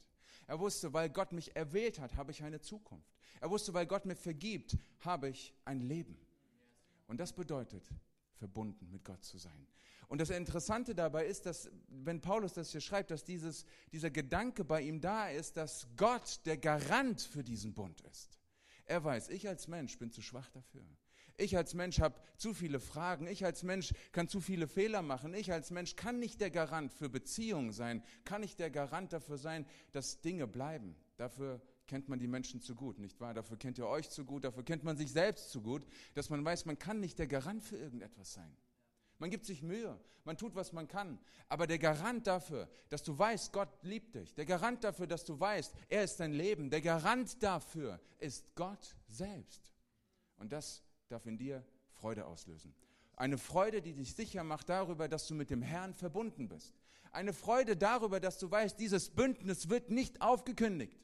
Er 0.47 0.59
wusste, 0.59 0.93
weil 0.93 1.09
Gott 1.09 1.31
mich 1.31 1.55
erwählt 1.55 1.99
hat, 1.99 2.15
habe 2.15 2.31
ich 2.31 2.43
eine 2.43 2.61
Zukunft. 2.61 3.17
Er 3.39 3.49
wusste, 3.49 3.73
weil 3.73 3.85
Gott 3.85 4.05
mir 4.05 4.15
vergibt, 4.15 4.77
habe 4.99 5.29
ich 5.29 5.53
ein 5.65 5.79
Leben. 5.81 6.17
Und 7.07 7.19
das 7.19 7.33
bedeutet, 7.33 7.83
verbunden 8.35 8.89
mit 8.89 9.03
Gott 9.03 9.23
zu 9.23 9.37
sein. 9.37 9.67
Und 10.07 10.19
das 10.19 10.29
Interessante 10.29 10.93
dabei 10.93 11.25
ist, 11.25 11.45
dass, 11.45 11.71
wenn 11.87 12.21
Paulus 12.21 12.53
das 12.53 12.71
hier 12.71 12.81
schreibt, 12.81 13.11
dass 13.11 13.23
dieses, 13.23 13.65
dieser 13.91 14.11
Gedanke 14.11 14.63
bei 14.63 14.81
ihm 14.81 15.01
da 15.01 15.29
ist, 15.29 15.57
dass 15.57 15.87
Gott 15.97 16.41
der 16.45 16.57
Garant 16.57 17.21
für 17.21 17.43
diesen 17.43 17.73
Bund 17.73 18.01
ist. 18.01 18.39
Er 18.85 19.03
weiß, 19.03 19.29
ich 19.29 19.47
als 19.47 19.67
Mensch 19.67 19.97
bin 19.97 20.11
zu 20.11 20.21
schwach 20.21 20.49
dafür. 20.49 20.83
Ich 21.37 21.57
als 21.57 21.73
Mensch 21.73 21.99
habe 21.99 22.19
zu 22.37 22.53
viele 22.53 22.79
Fragen. 22.79 23.27
Ich 23.27 23.43
als 23.43 23.63
Mensch 23.63 23.93
kann 24.11 24.27
zu 24.27 24.39
viele 24.39 24.67
Fehler 24.67 25.01
machen. 25.01 25.33
Ich 25.33 25.51
als 25.51 25.71
Mensch 25.71 25.95
kann 25.95 26.19
nicht 26.19 26.41
der 26.41 26.51
Garant 26.51 26.93
für 26.93 27.09
Beziehungen 27.09 27.71
sein, 27.71 28.03
kann 28.23 28.41
nicht 28.41 28.59
der 28.59 28.69
Garant 28.69 29.13
dafür 29.13 29.37
sein, 29.37 29.65
dass 29.91 30.21
Dinge 30.21 30.47
bleiben. 30.47 30.95
Dafür 31.17 31.61
kennt 31.87 32.07
man 32.09 32.19
die 32.19 32.27
Menschen 32.27 32.61
zu 32.61 32.75
gut, 32.75 32.99
nicht 32.99 33.19
wahr? 33.19 33.33
Dafür 33.33 33.57
kennt 33.57 33.77
ihr 33.77 33.87
euch 33.87 34.09
zu 34.09 34.25
gut, 34.25 34.43
dafür 34.43 34.63
kennt 34.63 34.83
man 34.83 34.97
sich 34.97 35.11
selbst 35.11 35.51
zu 35.51 35.61
gut, 35.61 35.85
dass 36.13 36.29
man 36.29 36.43
weiß, 36.43 36.65
man 36.65 36.79
kann 36.79 36.99
nicht 36.99 37.19
der 37.19 37.27
Garant 37.27 37.63
für 37.63 37.77
irgendetwas 37.77 38.33
sein. 38.33 38.55
Man 39.19 39.29
gibt 39.29 39.45
sich 39.45 39.61
Mühe, 39.61 39.99
man 40.23 40.37
tut, 40.37 40.55
was 40.55 40.73
man 40.73 40.87
kann. 40.87 41.19
Aber 41.49 41.67
der 41.67 41.79
Garant 41.79 42.27
dafür, 42.27 42.69
dass 42.89 43.03
du 43.03 43.17
weißt, 43.17 43.53
Gott 43.53 43.69
liebt 43.83 44.15
dich, 44.15 44.33
der 44.35 44.45
Garant 44.45 44.83
dafür, 44.83 45.07
dass 45.07 45.23
du 45.23 45.39
weißt, 45.39 45.73
er 45.89 46.03
ist 46.03 46.19
dein 46.19 46.33
Leben, 46.33 46.69
der 46.69 46.81
Garant 46.81 47.41
dafür 47.41 47.99
ist 48.19 48.55
Gott 48.55 48.95
selbst. 49.07 49.71
Und 50.37 50.51
das 50.51 50.83
darf 51.09 51.25
in 51.25 51.37
dir 51.37 51.65
Freude 51.91 52.25
auslösen. 52.25 52.73
Eine 53.15 53.37
Freude, 53.37 53.81
die 53.81 53.93
dich 53.93 54.15
sicher 54.15 54.43
macht 54.43 54.69
darüber, 54.69 55.07
dass 55.07 55.27
du 55.27 55.35
mit 55.35 55.49
dem 55.49 55.61
Herrn 55.61 55.93
verbunden 55.93 56.47
bist. 56.47 56.73
Eine 57.11 57.33
Freude 57.33 57.77
darüber, 57.77 58.19
dass 58.19 58.39
du 58.39 58.49
weißt, 58.49 58.79
dieses 58.79 59.11
Bündnis 59.11 59.69
wird 59.69 59.91
nicht 59.91 60.21
aufgekündigt. 60.21 60.99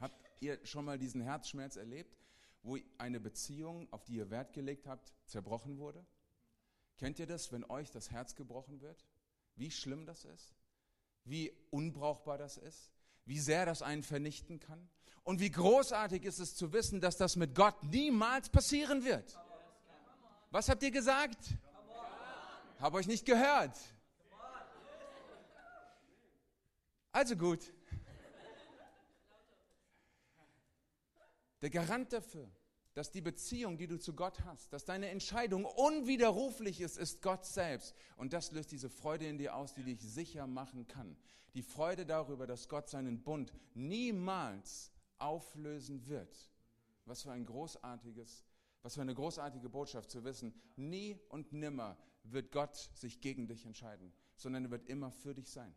Habt 0.00 0.20
ihr 0.40 0.58
schon 0.66 0.84
mal 0.84 0.98
diesen 0.98 1.20
Herzschmerz 1.20 1.76
erlebt, 1.76 2.18
wo 2.62 2.76
eine 2.98 3.20
Beziehung, 3.20 3.90
auf 3.92 4.04
die 4.04 4.16
ihr 4.16 4.30
Wert 4.30 4.52
gelegt 4.52 4.86
habt, 4.86 5.14
zerbrochen 5.26 5.78
wurde? 5.78 6.04
Kennt 6.96 7.18
ihr 7.18 7.26
das, 7.26 7.52
wenn 7.52 7.64
euch 7.64 7.90
das 7.90 8.10
Herz 8.10 8.34
gebrochen 8.34 8.80
wird? 8.80 9.06
Wie 9.54 9.70
schlimm 9.70 10.06
das 10.06 10.24
ist? 10.24 10.54
Wie 11.24 11.52
unbrauchbar 11.70 12.36
das 12.36 12.56
ist? 12.56 12.90
Wie 13.24 13.38
sehr 13.38 13.64
das 13.64 13.82
einen 13.82 14.02
vernichten 14.02 14.58
kann? 14.58 14.88
Und 15.24 15.40
wie 15.40 15.50
großartig 15.50 16.24
ist 16.24 16.38
es 16.38 16.56
zu 16.56 16.72
wissen, 16.72 17.00
dass 17.00 17.16
das 17.16 17.36
mit 17.36 17.54
Gott 17.54 17.82
niemals 17.84 18.48
passieren 18.48 19.04
wird. 19.04 19.38
Was 20.50 20.68
habt 20.68 20.82
ihr 20.82 20.90
gesagt? 20.90 21.38
Hab 22.80 22.94
euch 22.94 23.06
nicht 23.06 23.26
gehört. 23.26 23.78
Also 27.12 27.36
gut. 27.36 27.72
Der 31.60 31.70
Garant 31.70 32.12
dafür, 32.12 32.48
dass 32.94 33.10
die 33.10 33.20
Beziehung, 33.20 33.76
die 33.76 33.86
du 33.86 33.98
zu 33.98 34.14
Gott 34.14 34.40
hast, 34.44 34.72
dass 34.72 34.84
deine 34.84 35.08
Entscheidung 35.08 35.64
unwiderruflich 35.64 36.80
ist, 36.80 36.96
ist 36.96 37.22
Gott 37.22 37.44
selbst. 37.44 37.94
Und 38.16 38.32
das 38.32 38.50
löst 38.52 38.72
diese 38.72 38.88
Freude 38.88 39.26
in 39.26 39.38
dir 39.38 39.54
aus, 39.54 39.74
die 39.74 39.84
dich 39.84 40.00
sicher 40.00 40.46
machen 40.46 40.88
kann. 40.88 41.16
Die 41.54 41.62
Freude 41.62 42.06
darüber, 42.06 42.46
dass 42.46 42.68
Gott 42.68 42.88
seinen 42.88 43.22
Bund 43.22 43.52
niemals 43.74 44.90
auflösen 45.20 46.06
wird. 46.06 46.50
Was 47.04 47.22
für 47.22 47.32
ein 47.32 47.44
großartiges, 47.44 48.44
was 48.82 48.94
für 48.94 49.02
eine 49.02 49.14
großartige 49.14 49.68
Botschaft 49.68 50.10
zu 50.10 50.24
wissen. 50.24 50.54
Nie 50.76 51.18
und 51.28 51.52
nimmer 51.52 51.96
wird 52.24 52.52
Gott 52.52 52.76
sich 52.94 53.20
gegen 53.20 53.46
dich 53.46 53.64
entscheiden, 53.64 54.12
sondern 54.36 54.64
er 54.64 54.70
wird 54.70 54.86
immer 54.88 55.10
für 55.10 55.34
dich 55.34 55.50
sein. 55.50 55.74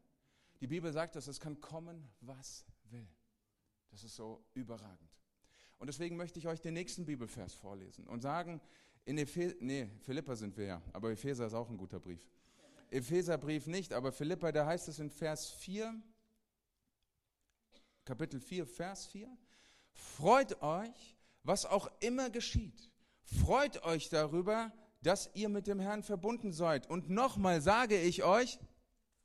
Die 0.61 0.67
Bibel 0.67 0.91
sagt, 0.91 1.15
dass 1.15 1.27
es 1.27 1.39
kann 1.39 1.59
kommen, 1.59 2.07
was 2.21 2.65
will. 2.89 3.07
Das 3.89 4.03
ist 4.03 4.15
so 4.15 4.45
überragend. 4.53 5.11
Und 5.77 5.87
deswegen 5.87 6.15
möchte 6.15 6.39
ich 6.39 6.47
euch 6.47 6.61
den 6.61 6.73
nächsten 6.73 7.05
Bibelvers 7.05 7.53
vorlesen 7.53 8.07
und 8.07 8.21
sagen, 8.21 8.61
in 9.05 9.17
Ephes 9.17 9.55
nee, 9.59 9.89
Philippa 9.99 10.35
sind 10.35 10.55
wir 10.55 10.65
ja, 10.65 10.81
aber 10.93 11.11
Epheser 11.11 11.47
ist 11.47 11.53
auch 11.53 11.69
ein 11.69 11.77
guter 11.77 11.99
Brief. 11.99 12.21
Epheserbrief 12.89 13.67
nicht, 13.67 13.91
aber 13.91 14.11
Philippa, 14.11 14.51
da 14.51 14.65
heißt 14.65 14.87
es 14.87 14.99
in 14.99 15.09
Vers 15.09 15.49
4, 15.49 16.01
Kapitel 18.05 18.39
4, 18.39 18.65
Vers 18.65 19.05
4. 19.07 19.29
Freut 19.93 20.61
euch, 20.61 21.17
was 21.43 21.65
auch 21.65 21.89
immer 21.99 22.29
geschieht. 22.29 22.89
Freut 23.23 23.83
euch 23.83 24.09
darüber, 24.09 24.71
dass 25.01 25.29
ihr 25.33 25.49
mit 25.49 25.67
dem 25.67 25.79
Herrn 25.79 26.03
verbunden 26.03 26.51
seid. 26.51 26.89
Und 26.89 27.09
nochmal 27.09 27.61
sage 27.61 27.99
ich 27.99 28.23
euch, 28.23 28.59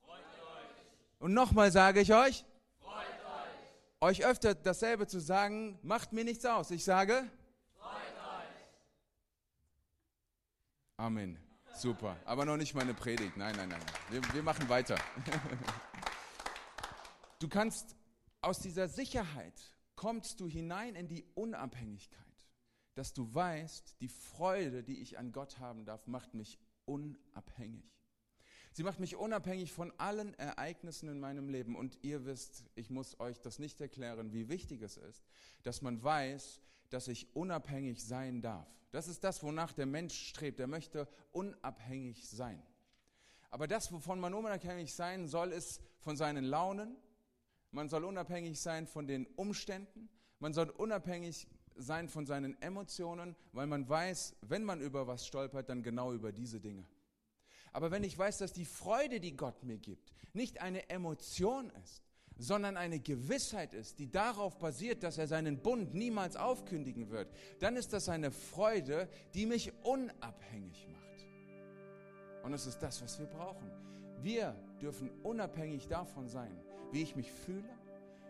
Freut 0.01 0.21
euch. 0.21 1.19
und 1.19 1.35
nochmal 1.35 1.73
sage 1.73 2.01
ich 2.01 2.13
euch, 2.13 2.45
Freut 2.81 3.07
euch. 4.01 4.21
euch 4.21 4.25
öfter 4.27 4.55
dasselbe 4.55 5.07
zu 5.07 5.21
sagen, 5.21 5.79
macht 5.83 6.13
mir 6.13 6.25
nichts 6.25 6.45
aus. 6.45 6.71
Ich 6.71 6.85
sage, 6.85 7.29
Freut 7.79 7.93
euch. 7.93 8.69
Amen. 10.99 11.39
Super. 11.75 12.17
Aber 12.25 12.45
noch 12.45 12.57
nicht 12.57 12.75
meine 12.75 12.93
Predigt. 12.95 13.37
Nein, 13.37 13.55
nein, 13.57 13.69
nein. 13.69 13.81
Wir, 14.11 14.21
wir 14.35 14.43
machen 14.43 14.69
weiter. 14.69 14.97
Du 17.41 17.49
kannst 17.49 17.95
aus 18.41 18.61
dieser 18.61 18.89
Sicherheit 18.89 19.75
kommst 19.97 20.41
du 20.41 20.49
hinein 20.49 20.95
in 20.95 21.09
die 21.09 21.25
Unabhängigkeit, 21.35 22.25
dass 22.95 23.13
du 23.13 23.33
weißt, 23.35 24.01
die 24.01 24.09
Freude, 24.09 24.83
die 24.83 25.01
ich 25.01 25.19
an 25.19 25.33
Gott 25.33 25.59
haben 25.59 25.85
darf, 25.85 26.07
macht 26.07 26.35
mich 26.35 26.59
unabhängig. 26.85 27.99
Sie 28.73 28.85
macht 28.85 29.01
mich 29.01 29.17
unabhängig 29.17 29.73
von 29.73 29.93
allen 29.99 30.35
Ereignissen 30.35 31.09
in 31.09 31.19
meinem 31.19 31.49
Leben. 31.49 31.75
Und 31.75 31.99
ihr 32.03 32.25
wisst, 32.27 32.65
ich 32.77 32.91
muss 32.91 33.19
euch 33.19 33.41
das 33.41 33.59
nicht 33.59 33.81
erklären, 33.81 34.33
wie 34.33 34.49
wichtig 34.49 34.83
es 34.83 34.97
ist, 34.97 35.27
dass 35.65 35.83
man 35.83 36.03
weiß, 36.03 36.61
dass 36.91 37.09
ich 37.09 37.35
unabhängig 37.35 38.05
sein 38.05 38.41
darf. 38.41 38.69
Das 38.93 39.09
ist 39.09 39.25
das, 39.25 39.43
wonach 39.43 39.73
der 39.73 39.87
Mensch 39.87 40.29
strebt. 40.29 40.61
Er 40.61 40.69
möchte 40.69 41.09
unabhängig 41.33 42.29
sein. 42.29 42.63
Aber 43.51 43.67
das, 43.67 43.93
wovon 43.93 44.21
man 44.21 44.35
unabhängig 44.35 44.95
sein 44.95 45.27
soll, 45.27 45.53
ist 45.53 45.83
von 45.99 46.17
seinen 46.17 46.45
Launen, 46.45 46.97
man 47.71 47.89
soll 47.89 48.05
unabhängig 48.05 48.61
sein 48.61 48.87
von 48.87 49.07
den 49.07 49.27
Umständen. 49.37 50.09
Man 50.39 50.53
soll 50.53 50.71
unabhängig 50.71 51.49
sein 51.77 52.09
von 52.09 52.27
seinen 52.27 52.61
Emotionen, 52.61 53.37
weil 53.53 53.67
man 53.67 53.89
weiß, 53.89 54.37
wenn 54.43 54.65
man 54.65 54.81
über 54.81 55.07
was 55.07 55.27
stolpert, 55.27 55.69
dann 55.69 55.83
genau 55.83 56.13
über 56.13 56.33
diese 56.33 56.61
Dinge. 56.61 56.85
Aber 57.73 57.91
wenn 57.91 58.05
ich 58.05 58.17
weiß, 58.19 58.39
dass 58.39 58.53
die 58.53 58.65
Freude, 58.65 59.21
die 59.21 59.37
Gott 59.37 59.63
mir 59.63 59.79
gibt, 59.79 60.13
nicht 60.33 60.61
eine 60.61 60.89
Emotion 60.89 61.71
ist, 61.83 62.03
sondern 62.39 62.77
eine 62.77 63.01
Gewissheit 63.01 63.75
ist, 63.75 63.99
die 63.99 64.11
darauf 64.11 64.59
basiert, 64.59 65.03
dass 65.03 65.19
er 65.19 65.27
seinen 65.27 65.61
Bund 65.61 65.95
niemals 65.95 66.37
aufkündigen 66.37 67.11
wird, 67.11 67.29
dann 67.59 67.77
ist 67.77 67.93
das 67.93 68.09
eine 68.09 68.31
Freude, 68.31 69.09
die 69.35 69.47
mich 69.47 69.73
unabhängig 69.83 70.89
macht. 70.89 71.27
Und 72.45 72.53
es 72.55 72.67
ist 72.67 72.79
das, 72.79 73.03
was 73.03 73.19
wir 73.19 73.27
brauchen. 73.27 73.71
Wir 74.21 74.55
dürfen 74.81 75.11
unabhängig 75.23 75.89
davon 75.89 76.29
sein, 76.29 76.57
wie 76.93 77.03
ich 77.03 77.17
mich 77.17 77.31
fühle, 77.31 77.69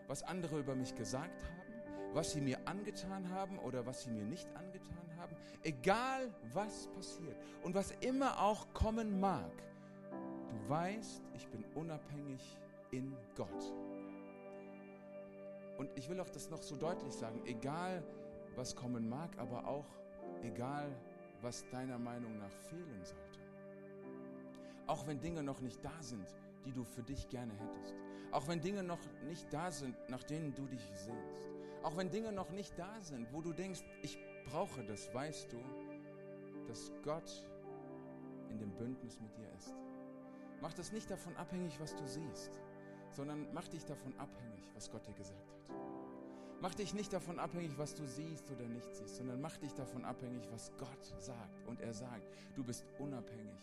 was 0.07 0.23
andere 0.23 0.59
über 0.59 0.75
mich 0.75 0.95
gesagt 0.95 1.43
haben, 1.43 2.13
was 2.13 2.31
sie 2.31 2.41
mir 2.41 2.57
angetan 2.65 3.29
haben 3.29 3.59
oder 3.59 3.85
was 3.85 4.03
sie 4.03 4.11
mir 4.11 4.25
nicht 4.25 4.47
angetan 4.55 5.15
haben, 5.17 5.35
egal 5.63 6.33
was 6.53 6.87
passiert 6.87 7.37
und 7.63 7.75
was 7.75 7.91
immer 8.01 8.41
auch 8.41 8.73
kommen 8.73 9.19
mag. 9.19 9.51
Du 10.49 10.69
weißt, 10.69 11.21
ich 11.35 11.47
bin 11.49 11.63
unabhängig 11.75 12.57
in 12.91 13.15
Gott. 13.35 13.73
Und 15.77 15.89
ich 15.95 16.09
will 16.09 16.19
auch 16.19 16.29
das 16.29 16.49
noch 16.49 16.61
so 16.61 16.75
deutlich 16.75 17.13
sagen, 17.13 17.41
egal 17.45 18.03
was 18.55 18.75
kommen 18.75 19.07
mag, 19.07 19.29
aber 19.37 19.65
auch 19.67 19.85
egal 20.41 20.89
was 21.41 21.65
deiner 21.69 21.97
Meinung 21.97 22.37
nach 22.37 22.51
fehlen 22.69 23.03
sollte. 23.03 23.39
Auch 24.87 25.07
wenn 25.07 25.21
Dinge 25.21 25.43
noch 25.43 25.61
nicht 25.61 25.83
da 25.85 25.93
sind, 26.01 26.27
die 26.65 26.71
du 26.71 26.83
für 26.83 27.03
dich 27.03 27.29
gerne 27.29 27.53
hättest. 27.53 27.95
Auch 28.31 28.47
wenn 28.47 28.61
Dinge 28.61 28.83
noch 28.83 28.99
nicht 29.27 29.51
da 29.51 29.71
sind, 29.71 29.95
nach 30.09 30.23
denen 30.23 30.53
du 30.53 30.65
dich 30.67 30.83
sehnst. 30.93 31.49
Auch 31.83 31.97
wenn 31.97 32.09
Dinge 32.09 32.31
noch 32.31 32.51
nicht 32.51 32.77
da 32.77 33.01
sind, 33.01 33.31
wo 33.33 33.41
du 33.41 33.53
denkst, 33.53 33.81
ich 34.01 34.17
brauche 34.45 34.83
das, 34.83 35.13
weißt 35.13 35.51
du, 35.53 35.57
dass 36.67 36.91
Gott 37.03 37.47
in 38.49 38.59
dem 38.59 38.71
Bündnis 38.71 39.19
mit 39.19 39.35
dir 39.37 39.49
ist. 39.57 39.73
Mach 40.61 40.73
das 40.73 40.91
nicht 40.91 41.09
davon 41.09 41.35
abhängig, 41.37 41.79
was 41.79 41.95
du 41.95 42.05
siehst. 42.05 42.59
sondern 43.11 43.47
mach 43.53 43.67
dich 43.67 43.85
davon 43.85 44.13
abhängig, 44.17 44.63
was 44.75 44.89
Gott 44.91 45.05
dir 45.07 45.13
gesagt 45.13 45.49
hat. 45.49 45.75
Mach 46.61 46.75
dich 46.75 46.93
nicht 46.93 47.13
davon 47.13 47.39
abhängig, 47.39 47.77
was 47.77 47.95
du 47.95 48.05
siehst 48.05 48.49
oder 48.51 48.67
nicht 48.67 48.93
siehst, 48.93 49.15
sondern 49.15 49.39
mach 49.39 49.57
dich 49.57 49.73
davon 49.73 50.03
abhängig, 50.03 50.47
was 50.51 50.71
Gott 50.77 51.05
sagt. 51.19 51.67
Und 51.67 51.79
er 51.81 51.93
sagt, 51.93 52.27
du 52.55 52.63
bist 52.63 52.85
unabhängig, 52.99 53.59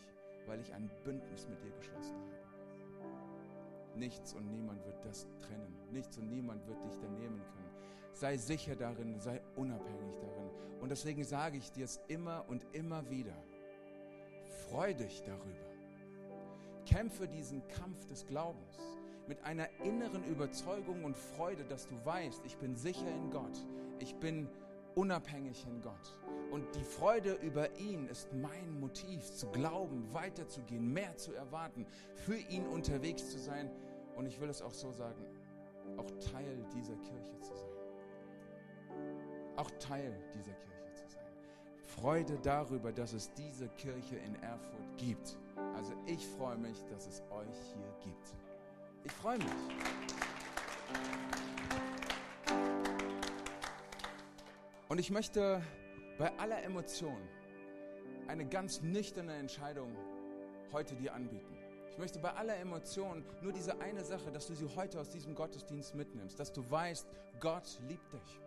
weil 0.46 0.61
ich 0.61 0.72
ein 0.72 0.90
Bündnis 1.05 1.46
mit 1.48 1.62
dir 1.62 1.70
geschlossen 1.72 2.16
habe. 2.16 2.46
Nichts 3.97 4.35
und 4.35 4.51
niemand 4.51 4.85
wird 4.85 5.05
das 5.05 5.27
trennen. 5.41 5.75
Nichts 5.91 6.19
und 6.19 6.29
niemand 6.29 6.67
wird 6.67 6.85
dich 6.85 6.99
da 6.99 7.09
nehmen 7.09 7.43
können. 7.43 7.71
Sei 8.13 8.37
sicher 8.37 8.77
darin, 8.77 9.19
sei 9.21 9.41
unabhängig 9.57 10.17
darin. 10.21 10.51
Und 10.81 10.91
deswegen 10.91 11.25
sage 11.25 11.57
ich 11.57 11.73
dir 11.73 11.85
es 11.85 12.01
immer 12.09 12.45
und 12.49 12.67
immer 12.73 13.09
wieder. 13.11 13.37
Freu 14.69 14.95
dich 14.95 15.23
darüber. 15.23 15.67
Kämpfe 16.85 17.27
diesen 17.27 17.67
Kampf 17.69 18.07
des 18.07 18.27
Glaubens 18.27 18.79
mit 19.27 19.43
einer 19.43 19.69
inneren 19.83 20.25
Überzeugung 20.25 21.05
und 21.05 21.17
Freude, 21.17 21.65
dass 21.65 21.89
du 21.89 21.95
weißt, 22.05 22.43
ich 22.45 22.57
bin 22.59 22.77
sicher 22.77 23.09
in 23.09 23.31
Gott. 23.31 23.67
Ich 23.99 24.15
bin 24.17 24.49
unabhängig 24.95 25.67
in 25.69 25.83
Gott. 25.83 26.17
Und 26.51 26.75
die 26.75 26.85
Freude 26.85 27.35
über 27.43 27.77
ihn 27.79 28.09
ist 28.09 28.33
mein 28.33 28.81
Motiv, 28.81 29.31
zu 29.33 29.49
glauben, 29.49 30.13
weiterzugehen, 30.13 30.93
mehr 30.93 31.17
zu 31.17 31.35
erwarten, 31.35 31.87
für 32.15 32.37
ihn 32.37 32.67
unterwegs 32.67 33.31
zu 33.31 33.39
sein. 33.39 33.71
Und 34.16 34.26
ich 34.26 34.40
will 34.40 34.48
es 34.48 34.62
auch 34.62 34.72
so 34.72 34.90
sagen, 34.92 35.24
auch 35.98 36.11
Teil 36.33 36.64
dieser 36.74 36.96
Kirche 36.96 37.38
zu 37.40 37.55
sein. 37.55 37.68
Auch 39.57 39.70
Teil 39.79 40.18
dieser 40.35 40.55
Kirche 40.55 40.94
zu 40.94 41.09
sein. 41.09 41.26
Freude 41.83 42.38
darüber, 42.42 42.92
dass 42.92 43.12
es 43.12 43.33
diese 43.35 43.68
Kirche 43.68 44.16
in 44.16 44.35
Erfurt 44.42 44.96
gibt. 44.96 45.38
Also 45.74 45.92
ich 46.07 46.26
freue 46.26 46.57
mich, 46.57 46.83
dass 46.85 47.07
es 47.07 47.22
euch 47.31 47.57
hier 47.74 47.94
gibt. 48.02 48.35
Ich 49.05 49.12
freue 49.12 49.38
mich. 49.38 49.46
Und 54.88 54.98
ich 54.98 55.11
möchte 55.11 55.62
bei 56.18 56.33
aller 56.38 56.62
Emotion 56.62 57.20
eine 58.29 58.46
ganz 58.46 58.81
nüchterne 58.81 59.35
Entscheidung 59.35 59.94
heute 60.72 60.96
dir 60.96 61.14
anbieten. 61.14 61.65
Ich 61.97 61.99
möchte 61.99 62.19
bei 62.19 62.35
aller 62.35 62.59
Emotion 62.59 63.25
nur 63.41 63.55
diese 63.55 63.81
eine 63.81 64.05
Sache, 64.05 64.31
dass 64.31 64.47
du 64.49 64.55
sie 64.55 64.69
heute 64.77 65.01
aus 65.01 65.09
diesem 65.09 65.35
Gottesdienst 65.35 65.95
mitnimmst, 65.95 66.39
dass 66.39 66.53
du 66.53 66.63
weißt, 66.71 67.07
Gott 67.41 67.81
liebt 67.89 68.13
dich. 68.13 68.41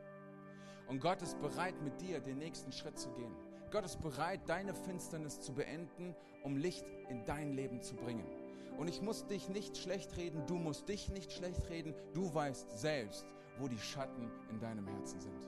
Und 0.88 1.00
Gott 1.00 1.24
ist 1.24 1.42
bereit, 1.42 1.74
mit 1.82 2.00
dir 2.00 2.20
den 2.20 2.38
nächsten 2.38 2.72
Schritt 2.72 3.00
zu 3.00 3.10
gehen. 3.14 3.36
Gott 3.72 3.86
ist 3.86 4.04
bereit, 4.04 4.42
deine 4.46 4.76
Finsternis 4.76 5.42
zu 5.42 5.52
beenden, 5.54 6.16
um 6.44 6.58
Licht 6.58 6.86
in 7.10 7.26
dein 7.26 7.54
Leben 7.54 7.82
zu 7.82 7.96
bringen. 7.96 8.28
Und 8.78 8.88
ich 8.88 9.02
muss 9.02 9.26
dich 9.26 9.50
nicht 9.50 9.78
schlecht 9.78 10.16
reden, 10.16 10.46
du 10.46 10.54
musst 10.54 10.88
dich 10.88 11.10
nicht 11.10 11.32
schlecht 11.32 11.68
reden, 11.72 11.96
du 12.14 12.32
weißt 12.32 12.80
selbst, 12.80 13.26
wo 13.58 13.68
die 13.68 13.80
Schatten 13.80 14.30
in 14.52 14.60
deinem 14.60 14.86
Herzen 14.86 15.20
sind. 15.22 15.48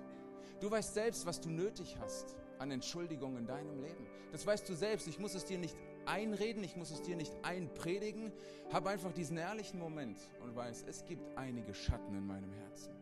Du 0.60 0.72
weißt 0.72 0.96
selbst, 0.96 1.28
was 1.28 1.40
du 1.40 1.52
nötig 1.52 1.96
hast 2.00 2.36
an 2.58 2.72
Entschuldigung 2.72 3.38
in 3.38 3.46
deinem 3.46 3.80
Leben. 3.80 4.08
Das 4.32 4.46
weißt 4.48 4.68
du 4.68 4.74
selbst. 4.74 5.08
Ich 5.08 5.20
muss 5.20 5.36
es 5.36 5.46
dir 5.46 5.60
nicht 5.60 5.76
einreden, 6.06 6.64
ich 6.64 6.76
muss 6.76 6.92
es 6.92 7.02
dir 7.02 7.16
nicht 7.16 7.34
einpredigen. 7.44 8.32
Hab 8.72 8.88
einfach 8.88 9.12
diesen 9.12 9.38
ehrlichen 9.38 9.80
Moment 9.80 10.20
und 10.42 10.56
weiß, 10.56 10.86
es 10.88 11.06
gibt 11.06 11.38
einige 11.38 11.74
Schatten 11.74 12.16
in 12.16 12.26
meinem 12.26 12.52
Herzen. 12.54 12.94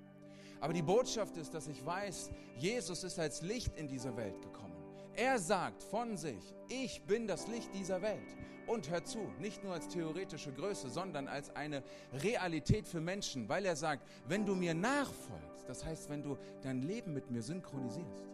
Aber 0.62 0.74
die 0.74 0.82
Botschaft 0.82 1.38
ist, 1.38 1.54
dass 1.54 1.68
ich 1.68 1.86
weiß, 1.86 2.32
Jesus 2.58 3.04
ist 3.04 3.20
als 3.20 3.42
Licht 3.42 3.78
in 3.78 3.88
diese 3.88 4.16
Welt 4.18 4.42
gekommen. 4.42 4.76
Er 5.16 5.40
sagt 5.40 5.84
von 5.84 6.18
sich, 6.18 6.56
ich 6.68 7.02
bin 7.04 7.28
das 7.28 7.48
Licht 7.48 7.74
dieser 7.74 8.02
Welt. 8.02 8.38
Und 8.68 8.90
hör 8.90 9.04
zu, 9.04 9.20
nicht 9.40 9.64
nur 9.64 9.74
als 9.74 9.88
theoretische 9.88 10.52
Größe, 10.54 10.90
sondern 10.90 11.28
als 11.28 11.56
eine 11.56 11.84
Realität 12.14 12.88
für 12.88 13.02
Menschen, 13.02 13.50
weil 13.50 13.66
er 13.66 13.76
sagt, 13.76 14.08
wenn 14.28 14.46
du 14.46 14.54
mir 14.54 14.76
nachfolgst, 14.76 15.68
das 15.68 15.84
heißt, 15.84 16.10
wenn 16.10 16.22
du 16.22 16.38
dein 16.62 16.84
Leben 16.84 17.14
mit 17.14 17.32
mir 17.32 17.42
synchronisierst, 17.42 18.30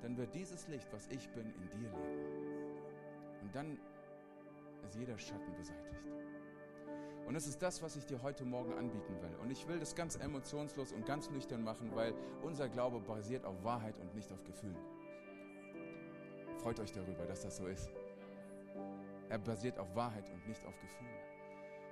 dann 0.00 0.16
wird 0.16 0.34
dieses 0.34 0.66
Licht, 0.68 0.86
was 0.92 1.06
ich 1.08 1.28
bin, 1.30 1.46
in 1.46 1.68
dir 1.68 1.90
leben. 1.90 2.66
Und 3.42 3.54
dann 3.54 3.78
ist 4.84 4.96
jeder 4.96 5.18
Schatten 5.18 5.54
beseitigt. 5.56 5.96
Und 7.26 7.34
es 7.34 7.46
ist 7.48 7.60
das, 7.60 7.82
was 7.82 7.96
ich 7.96 8.06
dir 8.06 8.22
heute 8.22 8.44
Morgen 8.44 8.72
anbieten 8.74 9.20
will. 9.20 9.34
Und 9.42 9.50
ich 9.50 9.66
will 9.66 9.80
das 9.80 9.96
ganz 9.96 10.16
emotionslos 10.16 10.92
und 10.92 11.04
ganz 11.06 11.28
nüchtern 11.30 11.64
machen, 11.64 11.90
weil 11.94 12.14
unser 12.42 12.68
Glaube 12.68 13.00
basiert 13.00 13.44
auf 13.44 13.64
Wahrheit 13.64 13.98
und 13.98 14.14
nicht 14.14 14.30
auf 14.32 14.44
Gefühlen. 14.44 14.76
Freut 16.58 16.78
euch 16.78 16.92
darüber, 16.92 17.26
dass 17.26 17.40
das 17.40 17.56
so 17.56 17.66
ist. 17.66 17.90
Er 19.28 19.38
basiert 19.38 19.78
auf 19.78 19.94
Wahrheit 19.96 20.30
und 20.30 20.46
nicht 20.46 20.64
auf 20.64 20.78
Gefühlen. 20.80 21.16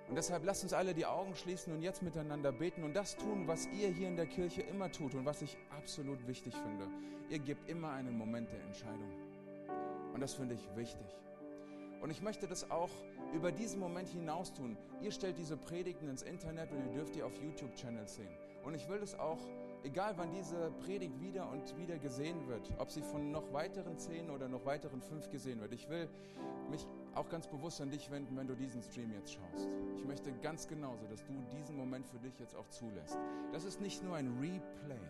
Und 0.08 0.16
deshalb 0.16 0.44
lasst 0.44 0.62
uns 0.62 0.72
alle 0.72 0.94
die 0.94 1.06
Augen 1.06 1.34
schließen 1.34 1.72
und 1.72 1.82
jetzt 1.82 2.02
miteinander 2.02 2.52
beten 2.52 2.84
und 2.84 2.94
das 2.94 3.16
tun, 3.16 3.48
was 3.48 3.66
ihr 3.68 3.88
hier 3.88 4.08
in 4.08 4.16
der 4.16 4.26
Kirche 4.26 4.60
immer 4.62 4.92
tut 4.92 5.14
und 5.14 5.24
was 5.24 5.42
ich 5.42 5.56
absolut 5.70 6.26
wichtig 6.28 6.54
finde. 6.54 6.88
Ihr 7.30 7.38
gebt 7.38 7.68
immer 7.68 7.90
einen 7.90 8.16
Moment 8.16 8.52
der 8.52 8.60
Entscheidung. 8.62 9.10
Und 10.12 10.20
das 10.20 10.34
finde 10.34 10.54
ich 10.54 10.76
wichtig. 10.76 11.06
Und 12.04 12.10
ich 12.10 12.20
möchte 12.20 12.46
das 12.46 12.70
auch 12.70 12.90
über 13.32 13.50
diesen 13.50 13.80
Moment 13.80 14.10
hinaus 14.10 14.52
tun. 14.52 14.76
Ihr 15.00 15.10
stellt 15.10 15.38
diese 15.38 15.56
Predigten 15.56 16.06
ins 16.06 16.20
Internet 16.20 16.70
und 16.70 16.84
ihr 16.84 16.92
dürft 16.92 17.14
die 17.14 17.22
auf 17.22 17.32
YouTube-Channels 17.42 18.16
sehen. 18.16 18.28
Und 18.62 18.74
ich 18.74 18.86
will 18.90 18.98
das 18.98 19.18
auch, 19.18 19.38
egal 19.84 20.12
wann 20.18 20.30
diese 20.30 20.70
Predigt 20.80 21.18
wieder 21.22 21.50
und 21.50 21.74
wieder 21.78 21.96
gesehen 21.96 22.46
wird, 22.46 22.70
ob 22.76 22.90
sie 22.90 23.00
von 23.00 23.30
noch 23.30 23.50
weiteren 23.54 23.96
zehn 23.96 24.28
oder 24.28 24.50
noch 24.50 24.66
weiteren 24.66 25.00
fünf 25.00 25.30
gesehen 25.30 25.62
wird, 25.62 25.72
ich 25.72 25.88
will 25.88 26.10
mich 26.70 26.86
auch 27.14 27.30
ganz 27.30 27.46
bewusst 27.46 27.80
an 27.80 27.90
dich 27.90 28.10
wenden, 28.10 28.36
wenn 28.36 28.48
du 28.48 28.54
diesen 28.54 28.82
Stream 28.82 29.10
jetzt 29.14 29.32
schaust. 29.32 29.66
Ich 29.96 30.04
möchte 30.04 30.30
ganz 30.42 30.68
genauso, 30.68 31.06
dass 31.06 31.24
du 31.24 31.32
diesen 31.56 31.74
Moment 31.74 32.06
für 32.06 32.18
dich 32.18 32.38
jetzt 32.38 32.54
auch 32.54 32.68
zulässt. 32.68 33.16
Das 33.50 33.64
ist 33.64 33.80
nicht 33.80 34.04
nur 34.04 34.16
ein 34.16 34.28
Replay, 34.38 35.00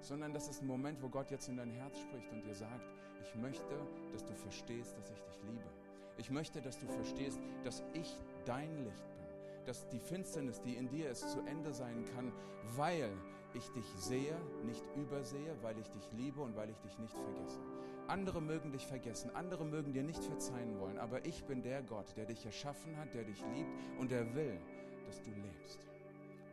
sondern 0.00 0.32
das 0.32 0.48
ist 0.48 0.62
ein 0.62 0.68
Moment, 0.68 1.02
wo 1.02 1.10
Gott 1.10 1.30
jetzt 1.30 1.50
in 1.50 1.58
dein 1.58 1.70
Herz 1.70 1.98
spricht 1.98 2.32
und 2.32 2.42
dir 2.46 2.54
sagt, 2.54 2.80
ich 3.22 3.34
möchte, 3.36 3.74
dass 4.12 4.24
du 4.24 4.34
verstehst, 4.34 4.96
dass 4.96 5.10
ich 5.10 5.20
dich 5.20 5.38
liebe. 5.44 5.81
Ich 6.18 6.30
möchte, 6.30 6.60
dass 6.60 6.78
du 6.78 6.86
verstehst, 6.86 7.40
dass 7.64 7.82
ich 7.94 8.18
dein 8.44 8.84
Licht 8.84 9.16
bin, 9.16 9.64
dass 9.66 9.88
die 9.88 9.98
Finsternis, 9.98 10.60
die 10.60 10.74
in 10.74 10.88
dir 10.88 11.10
ist, 11.10 11.30
zu 11.30 11.40
Ende 11.40 11.72
sein 11.72 12.04
kann, 12.14 12.32
weil 12.76 13.10
ich 13.54 13.68
dich 13.70 13.86
sehe, 13.96 14.36
nicht 14.64 14.84
übersehe, 14.96 15.56
weil 15.62 15.78
ich 15.78 15.88
dich 15.90 16.12
liebe 16.12 16.40
und 16.40 16.56
weil 16.56 16.70
ich 16.70 16.78
dich 16.78 16.98
nicht 16.98 17.14
vergesse. 17.14 17.60
Andere 18.08 18.42
mögen 18.42 18.72
dich 18.72 18.86
vergessen, 18.86 19.30
andere 19.34 19.64
mögen 19.64 19.92
dir 19.92 20.02
nicht 20.02 20.22
verzeihen 20.22 20.78
wollen, 20.80 20.98
aber 20.98 21.24
ich 21.24 21.44
bin 21.44 21.62
der 21.62 21.82
Gott, 21.82 22.16
der 22.16 22.26
dich 22.26 22.44
erschaffen 22.44 22.96
hat, 22.96 23.14
der 23.14 23.24
dich 23.24 23.42
liebt 23.54 23.70
und 23.98 24.10
der 24.10 24.34
will, 24.34 24.58
dass 25.06 25.22
du 25.22 25.30
lebst. 25.30 25.86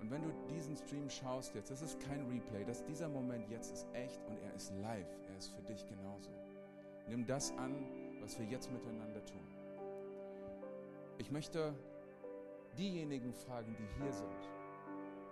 Und 0.02 0.12
wenn 0.12 0.24
du 0.24 0.32
diesen 0.50 0.78
Stream 0.78 1.10
schaust 1.10 1.56
jetzt, 1.56 1.72
das 1.72 1.82
ist 1.82 2.00
kein 2.00 2.26
Replay, 2.28 2.64
dass 2.64 2.84
dieser 2.86 3.10
Moment 3.10 3.50
jetzt 3.50 3.74
ist 3.74 3.88
echt 3.94 4.26
und 4.28 4.38
er 4.42 4.54
ist 4.56 4.72
live, 4.82 5.08
er 5.30 5.38
ist 5.38 5.50
für 5.50 5.62
dich 5.64 5.86
genauso. 5.88 6.30
Nimm 7.08 7.26
das 7.26 7.52
an, 7.58 7.74
was 8.22 8.38
wir 8.40 8.46
jetzt 8.46 8.72
miteinander 8.72 9.24
tun. 9.26 9.48
Ich 11.18 11.32
möchte 11.32 11.74
diejenigen 12.78 13.34
fragen, 13.34 13.76
die 13.78 14.02
hier 14.02 14.12
sind. 14.12 14.50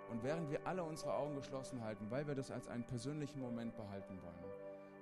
Und 0.09 0.23
während 0.23 0.49
wir 0.49 0.65
alle 0.65 0.83
unsere 0.83 1.13
Augen 1.13 1.35
geschlossen 1.35 1.83
halten, 1.83 2.09
weil 2.09 2.27
wir 2.27 2.35
das 2.35 2.51
als 2.51 2.67
einen 2.67 2.85
persönlichen 2.85 3.39
Moment 3.39 3.75
behalten 3.75 4.19
wollen, 4.21 4.47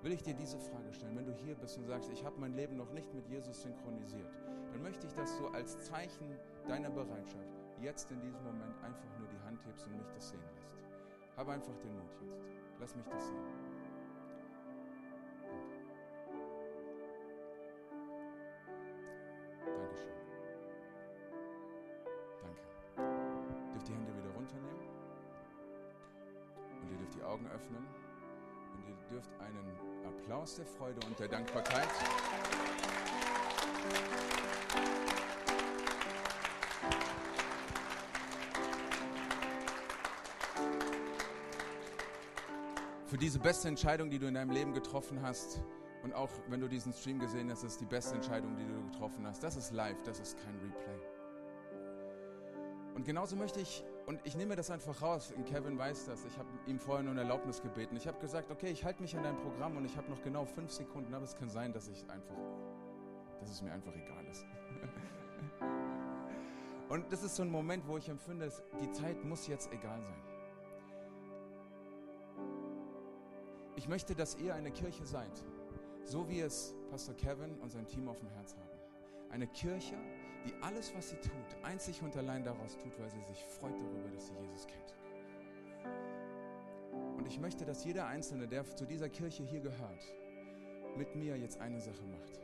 will 0.02 0.12
ich 0.12 0.24
dir 0.24 0.34
diese 0.34 0.60
Frage 0.60 0.94
stellen. 0.94 1.16
Wenn 1.16 1.26
du 1.26 1.34
hier 1.34 1.56
bist 1.56 1.78
und 1.78 1.86
sagst, 1.86 2.12
ich 2.12 2.24
habe 2.24 2.40
mein 2.40 2.54
Leben 2.54 2.78
noch 2.78 2.92
nicht 2.92 3.14
mit 3.14 3.28
Jesus 3.28 3.64
synchronisiert, 3.64 4.32
dann 4.72 4.84
möchte 4.84 5.08
ich, 5.08 5.14
dass 5.14 5.38
du 5.38 5.48
als 5.48 5.80
Zeichen 5.86 6.38
deiner 6.68 6.90
Bereitschaft 6.90 7.50
jetzt 7.82 8.12
in 8.12 8.22
diesem 8.22 8.44
Moment 8.44 8.76
einfach 8.84 9.20
nur 9.20 9.28
die 9.28 9.40
Hand 9.46 9.66
hebst 9.66 9.88
und 9.88 9.98
mich 9.98 10.10
das 10.14 10.30
sehen 10.30 10.44
lässt. 10.54 10.68
Hab 11.38 11.50
einfach 11.50 11.76
den 11.78 11.94
Mut 11.94 12.12
jetzt. 12.22 12.46
Lass 12.80 12.96
mich 12.96 13.08
das 13.08 13.28
sehen. 13.28 13.65
Augen 27.36 27.48
öffnen. 27.48 27.86
Und 28.74 28.88
ihr 28.88 28.96
dürft 29.10 29.30
einen 29.42 29.78
Applaus 30.06 30.56
der 30.56 30.66
Freude 30.66 31.06
und 31.06 31.20
der 31.20 31.28
Dankbarkeit. 31.28 31.90
Für 43.08 43.18
diese 43.18 43.40
beste 43.40 43.68
Entscheidung, 43.68 44.10
die 44.10 44.18
du 44.18 44.28
in 44.28 44.36
deinem 44.36 44.52
Leben 44.52 44.74
getroffen 44.74 45.22
hast, 45.22 45.62
und 46.04 46.14
auch 46.14 46.30
wenn 46.48 46.62
du 46.62 46.70
diesen 46.70 46.94
Stream 46.94 47.20
gesehen 47.20 47.52
hast, 47.52 47.64
ist 47.64 47.82
die 47.82 47.86
beste 47.86 48.16
Entscheidung, 48.16 48.56
die 48.56 48.66
du 48.66 48.92
getroffen 48.92 49.28
hast. 49.28 49.44
Das 49.44 49.58
ist 49.58 49.72
live, 49.72 50.02
das 50.04 50.20
ist 50.20 50.38
kein 50.38 50.56
Replay. 50.60 51.00
Und 52.96 53.04
genauso 53.04 53.36
möchte 53.36 53.60
ich, 53.60 53.84
und 54.06 54.20
ich 54.24 54.36
nehme 54.36 54.56
das 54.56 54.70
einfach 54.70 55.02
raus, 55.02 55.34
und 55.36 55.46
Kevin 55.46 55.78
weiß 55.78 56.06
das, 56.06 56.26
ich 56.26 56.38
habe 56.38 56.48
ihm 56.68 56.80
vorher 56.80 57.04
nur 57.04 57.12
eine 57.12 57.22
Erlaubnis 57.22 57.62
gebeten. 57.62 57.96
Ich 57.96 58.08
habe 58.08 58.20
gesagt, 58.20 58.52
okay, 58.52 58.70
ich 58.70 58.86
halte 58.86 59.02
mich 59.02 59.16
an 59.18 59.24
dein 59.24 59.38
Programm 59.38 59.78
und 59.78 59.86
ich 59.86 59.98
habe 59.98 60.10
noch 60.10 60.22
genau 60.22 60.46
fünf 60.46 60.72
Sekunden, 60.72 61.14
aber 61.14 61.26
es 61.26 61.36
kann 61.36 61.50
sein, 61.50 61.74
dass 61.74 61.88
ich 61.88 62.08
einfach, 62.10 62.36
dass 63.40 63.50
es 63.50 63.62
mir 63.62 63.72
einfach 63.72 63.94
egal 63.96 64.26
ist. 64.30 64.46
Und 66.88 67.12
das 67.12 67.24
ist 67.24 67.36
so 67.36 67.42
ein 67.42 67.50
Moment, 67.50 67.88
wo 67.88 67.98
ich 67.98 68.10
empfinde, 68.10 68.52
die 68.80 68.92
Zeit 68.92 69.24
muss 69.24 69.48
jetzt 69.48 69.72
egal 69.74 70.00
sein. 70.04 70.22
Ich 73.76 73.88
möchte, 73.88 74.14
dass 74.14 74.38
ihr 74.38 74.54
eine 74.54 74.72
Kirche 74.72 75.04
seid, 75.04 75.44
so 76.04 76.30
wie 76.30 76.42
es 76.42 76.76
Pastor 76.92 77.16
Kevin 77.16 77.58
und 77.60 77.72
sein 77.72 77.88
Team 77.88 78.08
auf 78.08 78.20
dem 78.20 78.30
Herz 78.30 78.56
haben. 78.56 78.70
Eine 79.32 79.48
Kirche, 79.48 79.96
die 80.46 80.54
alles, 80.62 80.94
was 80.96 81.10
sie 81.10 81.18
tut, 81.18 81.64
einzig 81.64 82.02
und 82.02 82.16
allein 82.16 82.44
daraus 82.44 82.78
tut, 82.78 82.98
weil 83.00 83.10
sie 83.10 83.22
sich 83.24 83.44
freut 83.60 83.74
darüber, 83.74 84.10
dass 84.14 84.28
sie 84.28 84.34
Jesus 84.46 84.68
kennt. 84.68 84.94
Und 87.18 87.28
ich 87.28 87.40
möchte, 87.40 87.66
dass 87.66 87.84
jeder 87.84 88.06
Einzelne, 88.08 88.48
der 88.48 88.66
zu 88.66 88.86
dieser 88.86 89.10
Kirche 89.10 89.44
hier 89.44 89.60
gehört, 89.60 90.14
mit 90.96 91.16
mir 91.16 91.38
jetzt 91.38 91.60
eine 91.60 91.82
Sache 91.82 92.04
macht. 92.06 92.40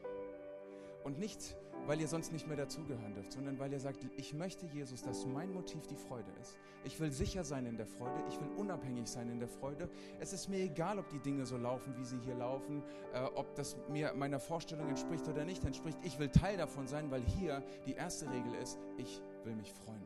Und 1.03 1.19
nicht, 1.19 1.55
weil 1.87 1.99
ihr 1.99 2.07
sonst 2.07 2.31
nicht 2.31 2.47
mehr 2.47 2.57
dazugehören 2.57 3.13
dürft, 3.13 3.31
sondern 3.31 3.59
weil 3.59 3.71
ihr 3.71 3.79
sagt, 3.79 4.05
ich 4.17 4.33
möchte 4.33 4.65
Jesus, 4.67 5.01
dass 5.01 5.25
mein 5.25 5.51
Motiv 5.53 5.87
die 5.87 5.95
Freude 5.95 6.31
ist. 6.41 6.57
Ich 6.83 6.99
will 6.99 7.11
sicher 7.11 7.43
sein 7.43 7.65
in 7.65 7.77
der 7.77 7.85
Freude, 7.85 8.23
ich 8.27 8.39
will 8.39 8.49
unabhängig 8.57 9.07
sein 9.07 9.29
in 9.29 9.39
der 9.39 9.47
Freude. 9.47 9.89
Es 10.19 10.33
ist 10.33 10.47
mir 10.47 10.59
egal, 10.59 10.99
ob 10.99 11.09
die 11.09 11.19
Dinge 11.19 11.45
so 11.45 11.57
laufen, 11.57 11.95
wie 11.97 12.05
sie 12.05 12.17
hier 12.19 12.35
laufen, 12.35 12.83
äh, 13.13 13.21
ob 13.35 13.55
das 13.55 13.77
mir 13.89 14.13
meiner 14.13 14.39
Vorstellung 14.39 14.89
entspricht 14.89 15.27
oder 15.27 15.45
nicht 15.45 15.63
entspricht. 15.63 15.97
Ich 16.03 16.17
will 16.19 16.29
Teil 16.29 16.57
davon 16.57 16.87
sein, 16.87 17.11
weil 17.11 17.21
hier 17.21 17.63
die 17.85 17.93
erste 17.93 18.29
Regel 18.31 18.53
ist, 18.55 18.79
ich 18.97 19.21
will 19.43 19.55
mich 19.55 19.73
freuen. 19.73 20.05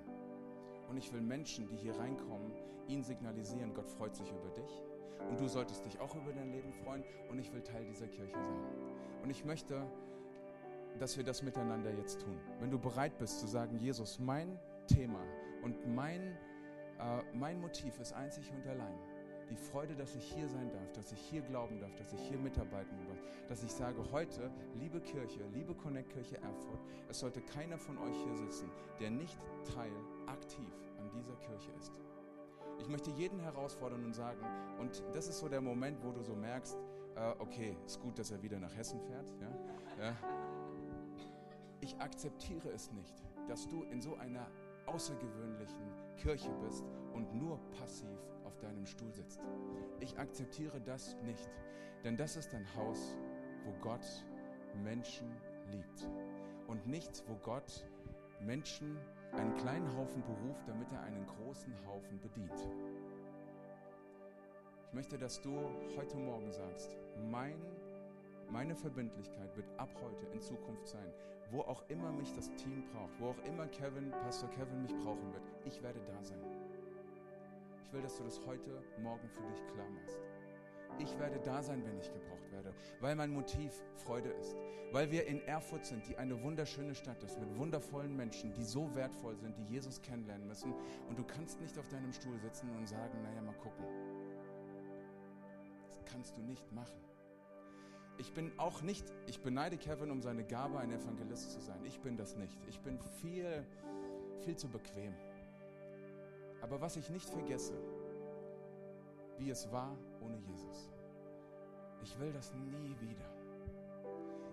Und 0.90 0.98
ich 0.98 1.12
will 1.14 1.22
Menschen, 1.22 1.68
die 1.68 1.76
hier 1.76 1.98
reinkommen, 1.98 2.52
ihnen 2.88 3.04
signalisieren, 3.04 3.74
Gott 3.74 3.90
freut 3.90 4.16
sich 4.16 4.30
über 4.30 4.50
dich. 4.50 4.84
Und 5.30 5.40
du 5.40 5.48
solltest 5.48 5.86
dich 5.86 6.00
auch 6.00 6.16
über 6.16 6.32
dein 6.34 6.52
Leben 6.52 6.72
freuen. 6.84 7.04
Und 7.30 7.40
ich 7.40 7.52
will 7.54 7.62
Teil 7.62 7.86
dieser 7.86 8.08
Kirche 8.08 8.34
sein. 8.34 8.64
Und 9.24 9.30
ich 9.30 9.44
möchte, 9.46 9.88
dass 11.00 11.18
wir 11.18 11.24
das 11.24 11.42
miteinander 11.44 11.92
jetzt 11.92 12.22
tun. 12.22 12.38
Wenn 12.60 12.72
du 12.72 12.80
bereit 12.80 13.18
bist 13.18 13.40
zu 13.40 13.48
sagen, 13.48 13.78
Jesus, 13.78 14.20
mein 14.20 14.60
Thema 14.88 15.20
und 15.64 15.94
mein, 15.94 16.38
äh, 17.00 17.22
mein 17.34 17.60
Motiv 17.60 18.00
ist 18.00 18.14
einzig 18.14 18.52
und 18.52 18.66
allein 18.68 18.98
die 19.50 19.56
Freude, 19.56 19.96
dass 19.96 20.16
ich 20.16 20.24
hier 20.24 20.48
sein 20.48 20.72
darf, 20.72 20.92
dass 20.94 21.12
ich 21.12 21.20
hier 21.20 21.42
glauben 21.42 21.80
darf, 21.80 21.94
dass 21.96 22.14
ich 22.14 22.20
hier 22.22 22.38
mitarbeiten 22.38 22.98
darf, 23.08 23.18
dass 23.48 23.64
ich 23.64 23.72
sage, 23.72 24.04
heute, 24.12 24.52
liebe 24.76 25.00
Kirche, 25.00 25.42
liebe 25.54 25.76
Connect 25.76 26.10
Kirche 26.10 26.38
Erfurt, 26.38 26.80
es 27.10 27.20
sollte 27.20 27.42
keiner 27.42 27.78
von 27.78 27.98
euch 27.98 28.16
hier 28.24 28.36
sitzen, 28.36 28.70
der 29.00 29.12
nicht 29.12 29.38
Teil 29.76 29.92
aktiv 30.28 30.74
an 31.00 31.10
dieser 31.12 31.36
Kirche 31.36 31.72
ist. 31.80 31.94
Ich 32.80 32.90
möchte 32.90 33.12
jeden 33.12 33.40
herausfordern 33.40 34.04
und 34.04 34.14
sagen, 34.14 34.42
und 34.80 35.04
das 35.14 35.28
ist 35.28 35.40
so 35.40 35.48
der 35.48 35.62
Moment, 35.62 36.04
wo 36.04 36.12
du 36.12 36.22
so 36.24 36.36
merkst, 36.36 36.78
äh, 37.16 37.34
okay, 37.40 37.78
ist 37.86 38.02
gut, 38.02 38.20
dass 38.20 38.32
er 38.32 38.42
wieder 38.42 38.60
nach 38.60 38.76
Hessen 38.76 39.00
fährt. 39.02 39.34
Ja? 39.40 40.06
Ja. 40.06 40.16
Ich 41.86 41.96
akzeptiere 42.00 42.70
es 42.70 42.92
nicht, 42.94 43.14
dass 43.48 43.68
du 43.68 43.84
in 43.84 44.02
so 44.02 44.16
einer 44.16 44.48
außergewöhnlichen 44.88 45.86
Kirche 46.18 46.50
bist 46.66 46.84
und 47.14 47.32
nur 47.36 47.60
passiv 47.78 48.18
auf 48.44 48.58
deinem 48.58 48.88
Stuhl 48.88 49.14
sitzt. 49.14 49.40
Ich 50.00 50.18
akzeptiere 50.18 50.82
das 50.82 51.16
nicht, 51.22 51.48
denn 52.04 52.18
das 52.18 52.38
ist 52.38 52.56
ein 52.56 52.66
Haus, 52.76 53.16
wo 53.66 53.72
Gott 53.82 54.04
Menschen 54.84 55.30
liebt 55.70 56.10
und 56.66 56.88
nichts, 56.88 57.24
wo 57.28 57.36
Gott 57.36 57.86
Menschen 58.40 58.98
einen 59.34 59.56
kleinen 59.58 59.96
Haufen 59.96 60.24
beruft, 60.24 60.68
damit 60.68 60.92
er 60.92 61.04
einen 61.04 61.28
großen 61.28 61.72
Haufen 61.86 62.20
bedient. 62.20 62.68
Ich 64.88 64.94
möchte, 64.94 65.20
dass 65.20 65.40
du 65.40 65.56
heute 65.96 66.18
Morgen 66.18 66.52
sagst, 66.52 66.98
mein, 67.30 67.62
meine 68.50 68.76
Verbindlichkeit 68.76 69.56
wird 69.56 69.68
ab 69.78 69.94
heute 70.02 70.26
in 70.34 70.42
Zukunft 70.42 70.88
sein, 70.88 71.14
wo 71.52 71.62
auch 71.62 71.84
immer 71.90 72.12
mich 72.12 72.32
das 72.34 72.54
Team 72.56 72.84
braucht, 72.92 73.20
wo 73.20 73.30
auch 73.30 73.46
immer 73.46 73.68
Kevin, 73.68 74.12
Pastor 74.12 74.50
Kevin 74.50 74.82
mich 74.82 74.96
brauchen 74.96 75.32
wird, 75.34 75.44
ich 75.66 75.82
werde 75.82 76.00
da 76.06 76.24
sein. 76.24 76.40
Ich 77.84 77.94
will, 77.94 78.02
dass 78.02 78.18
du 78.18 78.24
das 78.24 78.40
heute 78.46 78.84
Morgen 79.02 79.30
für 79.30 79.44
dich 79.44 79.66
klar 79.74 79.90
machst. 79.90 80.20
Ich 80.98 81.20
werde 81.20 81.40
da 81.40 81.62
sein, 81.62 81.84
wenn 81.86 82.00
ich 82.00 82.12
gebraucht 82.12 82.52
werde, 82.52 82.74
weil 83.02 83.16
mein 83.16 83.32
Motiv 83.32 83.84
Freude 83.96 84.30
ist. 84.30 84.56
Weil 84.92 85.12
wir 85.12 85.28
in 85.28 85.42
Erfurt 85.42 85.86
sind, 85.86 86.08
die 86.08 86.16
eine 86.18 86.42
wunderschöne 86.42 86.96
Stadt 86.96 87.22
ist, 87.24 87.38
mit 87.40 87.58
wundervollen 87.58 88.16
Menschen, 88.16 88.54
die 88.54 88.64
so 88.64 88.94
wertvoll 88.96 89.36
sind, 89.36 89.58
die 89.58 89.74
Jesus 89.74 90.02
kennenlernen 90.02 90.48
müssen. 90.48 90.74
Und 91.10 91.20
du 91.20 91.24
kannst 91.24 91.60
nicht 91.60 91.78
auf 91.78 91.88
deinem 91.90 92.14
Stuhl 92.14 92.40
sitzen 92.40 92.70
und 92.78 92.88
sagen, 92.88 93.22
naja, 93.24 93.42
mal 93.42 93.56
gucken. 93.56 93.86
Das 95.88 96.06
kannst 96.06 96.38
du 96.38 96.42
nicht 96.42 96.72
machen. 96.72 97.00
Ich 98.18 98.32
bin 98.34 98.52
auch 98.58 98.82
nicht, 98.82 99.06
ich 99.28 99.42
beneide 99.42 99.78
Kevin 99.78 100.12
um 100.12 100.22
seine 100.22 100.44
Gabe, 100.44 100.80
ein 100.80 100.92
Evangelist 100.92 101.52
zu 101.52 101.60
sein. 101.60 101.80
Ich 101.86 102.00
bin 102.00 102.16
das 102.16 102.36
nicht. 102.36 102.58
Ich 102.68 102.80
bin 102.80 102.98
viel, 103.22 103.66
viel 104.44 104.56
zu 104.56 104.70
bequem. 104.70 105.14
Aber 106.62 106.80
was 106.80 106.96
ich 106.96 107.10
nicht 107.10 107.30
vergesse, 107.30 107.74
wie 109.38 109.50
es 109.50 109.72
war 109.72 109.96
ohne 110.22 110.38
Jesus. 110.38 110.90
Ich 112.02 112.20
will 112.20 112.32
das 112.32 112.54
nie 112.54 112.96
wieder. 113.02 113.26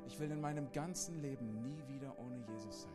Ich 0.07 0.18
will 0.18 0.31
in 0.31 0.40
meinem 0.40 0.70
ganzen 0.72 1.22
Leben 1.22 1.62
nie 1.62 1.83
wieder 1.88 2.18
ohne 2.18 2.38
Jesus 2.48 2.83
sein. 2.83 2.92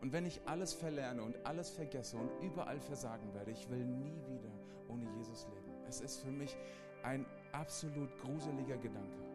Und 0.00 0.12
wenn 0.12 0.26
ich 0.26 0.40
alles 0.44 0.74
verlerne 0.74 1.22
und 1.22 1.34
alles 1.46 1.70
vergesse 1.70 2.18
und 2.18 2.30
überall 2.42 2.78
versagen 2.80 3.32
werde, 3.32 3.52
ich 3.52 3.68
will 3.70 3.84
nie 3.84 4.20
wieder 4.26 4.52
ohne 4.88 5.04
Jesus 5.16 5.46
leben. 5.48 5.72
Es 5.88 6.00
ist 6.00 6.18
für 6.18 6.30
mich 6.30 6.56
ein 7.02 7.24
absolut 7.52 8.16
gruseliger 8.18 8.76
Gedanke. 8.76 9.33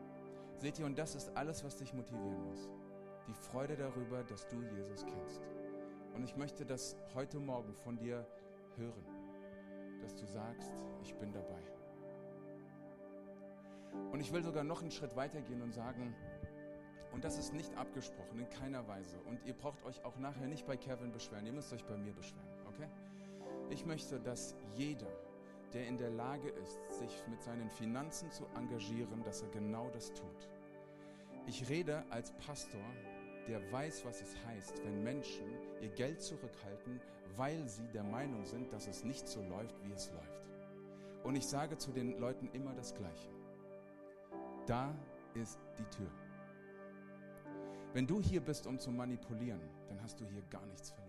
Seht 0.60 0.78
ihr, 0.78 0.86
und 0.86 1.00
das 1.00 1.16
ist 1.16 1.36
alles, 1.38 1.64
was 1.64 1.78
dich 1.78 1.94
motivieren 1.94 2.44
muss. 2.50 2.70
Die 3.28 3.34
Freude 3.34 3.78
darüber, 3.78 4.24
dass 4.26 4.46
du 4.48 4.62
Jesus 4.62 5.06
kennst. 5.06 5.42
Und 6.14 6.24
ich 6.26 6.36
möchte 6.36 6.66
das 6.66 6.98
heute 7.16 7.40
Morgen 7.40 7.74
von 7.74 7.98
dir 7.98 8.28
hören, 8.76 9.06
dass 10.02 10.16
du 10.16 10.26
sagst, 10.26 10.70
ich 11.02 11.16
bin 11.16 11.32
dabei. 11.32 11.64
Und 14.12 14.20
ich 14.20 14.34
will 14.34 14.44
sogar 14.44 14.66
noch 14.66 14.82
einen 14.82 14.92
Schritt 14.92 15.16
weiter 15.16 15.40
gehen 15.42 15.62
und 15.62 15.74
sagen, 15.74 16.14
und 17.14 17.24
das 17.24 17.38
ist 17.38 17.54
nicht 17.54 17.74
abgesprochen, 17.78 18.40
in 18.40 18.50
keiner 18.50 18.86
Weise. 18.86 19.18
Und 19.22 19.40
ihr 19.46 19.54
braucht 19.54 19.82
euch 19.86 20.04
auch 20.04 20.18
nachher 20.18 20.48
nicht 20.48 20.68
bei 20.68 20.76
Kevin 20.76 21.14
beschweren, 21.14 21.46
ihr 21.46 21.54
müsst 21.54 21.72
euch 21.72 21.86
bei 21.86 21.96
mir 21.96 22.12
beschweren, 22.14 22.50
okay? 22.68 22.90
Ich 23.70 23.86
möchte, 23.86 24.20
dass 24.20 24.56
jeder, 24.76 25.08
der 25.74 25.88
in 25.88 25.98
der 25.98 26.10
Lage 26.10 26.50
ist, 26.50 26.80
sich 26.92 27.24
mit 27.28 27.42
seinen 27.42 27.70
Finanzen 27.70 28.32
zu 28.32 28.46
engagieren, 28.56 29.24
dass 29.24 29.42
er 29.42 29.50
genau 29.50 29.90
das 29.94 30.14
tut. 30.14 30.50
Ich 31.48 31.70
rede 31.70 32.04
als 32.10 32.32
Pastor, 32.46 32.82
der 33.48 33.72
weiß, 33.72 34.06
was 34.06 34.22
es 34.22 34.36
heißt, 34.46 34.84
wenn 34.84 35.04
Menschen 35.04 35.48
ihr 35.82 35.90
Geld 35.90 36.22
zurückhalten, 36.22 37.02
weil 37.36 37.68
sie 37.68 37.88
der 37.94 38.04
Meinung 38.04 38.46
sind, 38.46 38.72
dass 38.72 38.88
es 38.88 39.04
nicht 39.04 39.28
so 39.28 39.42
läuft, 39.44 39.76
wie 39.84 39.92
es 39.92 40.12
läuft. 40.12 40.46
Und 41.24 41.36
ich 41.36 41.48
sage 41.48 41.78
zu 41.78 41.92
den 41.92 42.20
Leuten 42.20 42.50
immer 42.54 42.74
das 42.74 42.94
Gleiche. 42.94 43.30
Da 44.66 44.94
ist 45.34 45.60
die 45.78 45.96
Tür. 45.96 46.12
Wenn 47.94 48.06
du 48.06 48.22
hier 48.22 48.42
bist, 48.42 48.68
um 48.68 48.78
zu 48.78 48.92
manipulieren, 48.92 49.62
dann 49.88 50.02
hast 50.02 50.20
du 50.20 50.26
hier 50.26 50.44
gar 50.50 50.66
nichts 50.68 50.92
verloren. 50.92 51.09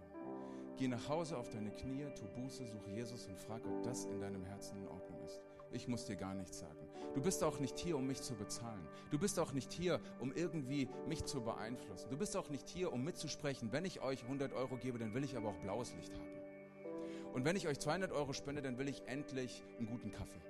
Geh 0.81 0.89
nach 0.89 1.11
Hause 1.11 1.37
auf 1.37 1.51
deine 1.51 1.71
Knie, 1.73 2.07
tu 2.19 2.25
Buße, 2.41 2.65
such 2.65 2.87
Jesus 2.87 3.27
und 3.27 3.39
frag, 3.39 3.61
ob 3.67 3.83
das 3.83 4.07
in 4.07 4.19
deinem 4.19 4.43
Herzen 4.47 4.79
in 4.79 4.89
Ordnung 4.89 5.23
ist. 5.27 5.39
Ich 5.73 5.87
muss 5.87 6.07
dir 6.07 6.17
gar 6.17 6.33
nichts 6.33 6.61
sagen. 6.61 6.89
Du 7.13 7.21
bist 7.21 7.45
auch 7.45 7.61
nicht 7.61 7.79
hier, 7.79 7.99
um 7.99 8.07
mich 8.07 8.23
zu 8.23 8.35
bezahlen. 8.35 8.89
Du 9.11 9.19
bist 9.19 9.39
auch 9.39 9.53
nicht 9.53 9.71
hier, 9.75 10.01
um 10.21 10.33
irgendwie 10.33 10.89
mich 11.07 11.27
zu 11.27 11.43
beeinflussen. 11.43 12.09
Du 12.09 12.17
bist 12.17 12.35
auch 12.35 12.49
nicht 12.49 12.67
hier, 12.67 12.95
um 12.95 13.05
mitzusprechen. 13.05 13.73
Wenn 13.73 13.85
ich 13.85 14.01
euch 14.01 14.23
100 14.23 14.55
Euro 14.55 14.79
gebe, 14.79 14.99
dann 14.99 15.13
will 15.13 15.23
ich 15.23 15.37
aber 15.37 15.51
auch 15.51 15.57
blaues 15.59 15.95
Licht 15.97 16.15
haben. 16.15 17.35
Und 17.35 17.45
wenn 17.45 17.57
ich 17.57 17.69
euch 17.69 17.79
200 17.79 18.11
Euro 18.11 18.33
spende, 18.33 18.63
dann 18.63 18.79
will 18.79 18.89
ich 18.89 19.03
endlich 19.07 19.63
einen 19.77 19.87
guten 19.87 20.13
Kaffee. 20.13 20.41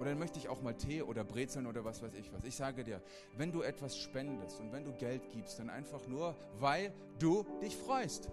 Oder 0.00 0.10
dann 0.10 0.18
möchte 0.18 0.38
ich 0.38 0.48
auch 0.48 0.62
mal 0.62 0.72
Tee 0.72 1.02
oder 1.02 1.24
Brezeln 1.24 1.66
oder 1.66 1.84
was 1.84 2.00
weiß 2.00 2.14
ich 2.14 2.32
was. 2.32 2.42
Ich 2.44 2.56
sage 2.56 2.84
dir, 2.84 3.02
wenn 3.36 3.52
du 3.52 3.60
etwas 3.60 3.98
spendest 3.98 4.60
und 4.60 4.72
wenn 4.72 4.86
du 4.86 4.92
Geld 4.92 5.30
gibst, 5.30 5.58
dann 5.58 5.68
einfach 5.68 6.06
nur, 6.06 6.34
weil 6.58 6.90
du 7.18 7.44
dich 7.60 7.76
freust. 7.76 8.30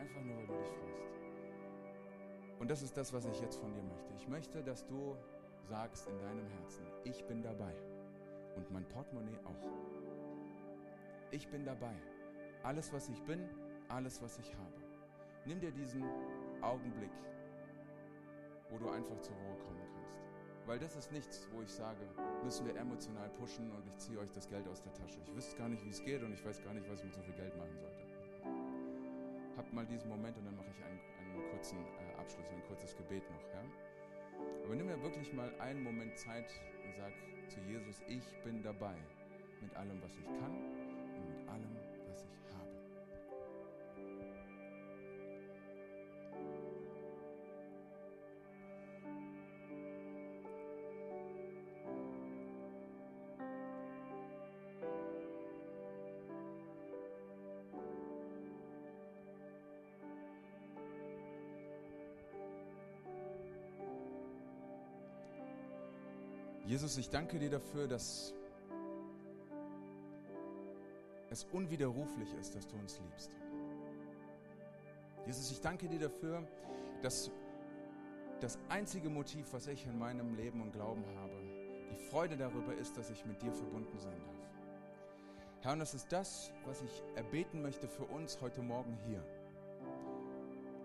Einfach 0.00 0.22
nur, 0.22 0.36
weil 0.36 0.46
du 0.46 0.56
dich 0.56 0.68
freust. 0.68 1.02
Und 2.58 2.70
das 2.70 2.82
ist 2.82 2.96
das, 2.96 3.12
was 3.12 3.26
ich 3.26 3.40
jetzt 3.40 3.56
von 3.56 3.72
dir 3.74 3.82
möchte. 3.82 4.12
Ich 4.14 4.28
möchte, 4.28 4.62
dass 4.62 4.86
du 4.86 5.16
sagst 5.68 6.08
in 6.08 6.18
deinem 6.18 6.46
Herzen, 6.46 6.84
ich 7.04 7.24
bin 7.26 7.42
dabei. 7.42 7.74
Und 8.56 8.70
mein 8.70 8.86
Portemonnaie 8.88 9.38
auch. 9.44 9.68
Ich 11.30 11.48
bin 11.48 11.64
dabei. 11.64 11.94
Alles, 12.62 12.92
was 12.92 13.08
ich 13.08 13.22
bin, 13.22 13.48
alles, 13.88 14.22
was 14.22 14.38
ich 14.38 14.54
habe. 14.54 14.80
Nimm 15.44 15.60
dir 15.60 15.70
diesen 15.70 16.04
Augenblick 16.60 17.12
wo 18.70 18.78
du 18.78 18.88
einfach 18.88 19.20
zur 19.20 19.34
Ruhe 19.36 19.56
kommen 19.58 19.80
kannst. 19.94 20.16
Weil 20.66 20.78
das 20.78 20.94
ist 20.96 21.10
nichts, 21.10 21.48
wo 21.52 21.62
ich 21.62 21.70
sage, 21.70 22.00
müssen 22.44 22.66
wir 22.66 22.76
emotional 22.76 23.28
pushen 23.30 23.70
und 23.72 23.86
ich 23.86 23.96
ziehe 23.98 24.18
euch 24.18 24.30
das 24.30 24.48
Geld 24.48 24.66
aus 24.68 24.80
der 24.82 24.94
Tasche. 24.94 25.20
Ich 25.24 25.34
wüsste 25.34 25.56
gar 25.56 25.68
nicht, 25.68 25.84
wie 25.84 25.90
es 25.90 26.02
geht 26.02 26.22
und 26.22 26.32
ich 26.32 26.44
weiß 26.44 26.62
gar 26.62 26.74
nicht, 26.74 26.88
was 26.88 27.00
ich 27.00 27.06
mit 27.06 27.14
so 27.14 27.22
viel 27.22 27.34
Geld 27.34 27.56
machen 27.56 27.76
sollte. 27.78 28.09
Mal 29.72 29.86
diesen 29.86 30.08
Moment 30.08 30.36
und 30.36 30.44
dann 30.44 30.56
mache 30.56 30.70
ich 30.70 30.84
einen, 30.84 30.98
einen 31.18 31.50
kurzen 31.50 31.78
äh, 31.78 32.20
Abschluss, 32.20 32.46
ein 32.50 32.62
kurzes 32.66 32.96
Gebet 32.96 33.22
noch. 33.30 33.42
Ja? 33.54 33.62
Aber 34.64 34.74
nimm 34.74 34.86
mir 34.86 35.00
wirklich 35.02 35.32
mal 35.32 35.52
einen 35.60 35.82
Moment 35.82 36.18
Zeit 36.18 36.50
und 36.84 36.96
sag 36.96 37.12
zu 37.48 37.60
Jesus, 37.60 38.02
ich 38.08 38.24
bin 38.42 38.62
dabei 38.62 38.96
mit 39.60 39.74
allem, 39.76 40.02
was 40.02 40.16
ich 40.16 40.26
kann 40.40 40.79
Jesus, 66.70 66.96
ich 66.98 67.10
danke 67.10 67.36
dir 67.40 67.50
dafür, 67.50 67.88
dass 67.88 68.32
es 71.28 71.44
unwiderruflich 71.50 72.32
ist, 72.34 72.54
dass 72.54 72.68
du 72.68 72.76
uns 72.76 73.00
liebst. 73.00 73.32
Jesus, 75.26 75.50
ich 75.50 75.60
danke 75.60 75.88
dir 75.88 75.98
dafür, 75.98 76.46
dass 77.02 77.32
das 78.40 78.56
einzige 78.68 79.10
Motiv, 79.10 79.52
was 79.52 79.66
ich 79.66 79.84
in 79.84 79.98
meinem 79.98 80.36
Leben 80.36 80.62
und 80.62 80.72
Glauben 80.72 81.04
habe, 81.16 81.34
die 81.90 82.08
Freude 82.08 82.36
darüber 82.36 82.72
ist, 82.74 82.96
dass 82.96 83.10
ich 83.10 83.26
mit 83.26 83.42
dir 83.42 83.52
verbunden 83.52 83.98
sein 83.98 84.20
darf. 84.20 84.52
Herr, 85.62 85.72
und 85.72 85.80
das 85.80 85.94
ist 85.94 86.12
das, 86.12 86.52
was 86.66 86.82
ich 86.82 87.02
erbeten 87.16 87.62
möchte 87.62 87.88
für 87.88 88.04
uns 88.04 88.40
heute 88.40 88.62
Morgen 88.62 88.96
hier. 89.08 89.24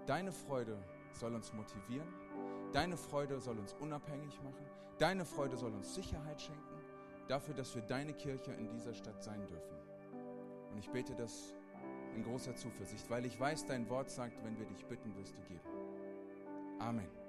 Deine 0.07 0.31
Freude 0.31 0.79
soll 1.13 1.36
uns 1.36 1.53
motivieren, 1.53 2.07
deine 2.76 2.97
Freude 2.97 3.39
soll 3.39 3.57
uns 3.57 3.73
unabhängig 3.80 4.38
machen, 4.43 4.65
deine 4.97 5.23
Freude 5.23 5.55
soll 5.55 5.73
uns 5.73 5.95
Sicherheit 5.95 6.41
schenken, 6.41 6.82
dafür, 7.30 7.53
dass 7.53 7.73
wir 7.73 7.82
deine 7.84 8.13
Kirche 8.13 8.51
in 8.51 8.67
dieser 8.67 8.93
Stadt 8.93 9.23
sein 9.23 9.47
dürfen. 9.47 9.78
Und 10.71 10.78
ich 10.78 10.89
bete 10.89 11.15
das 11.15 11.55
in 12.13 12.23
großer 12.23 12.53
Zuversicht, 12.55 13.09
weil 13.09 13.26
ich 13.26 13.39
weiß, 13.39 13.65
dein 13.65 13.89
Wort 13.89 14.09
sagt, 14.09 14.43
wenn 14.43 14.59
wir 14.59 14.65
dich 14.65 14.86
bitten, 14.86 15.15
wirst 15.15 15.38
du 15.38 15.41
geben. 15.43 15.61
Amen. 16.80 17.24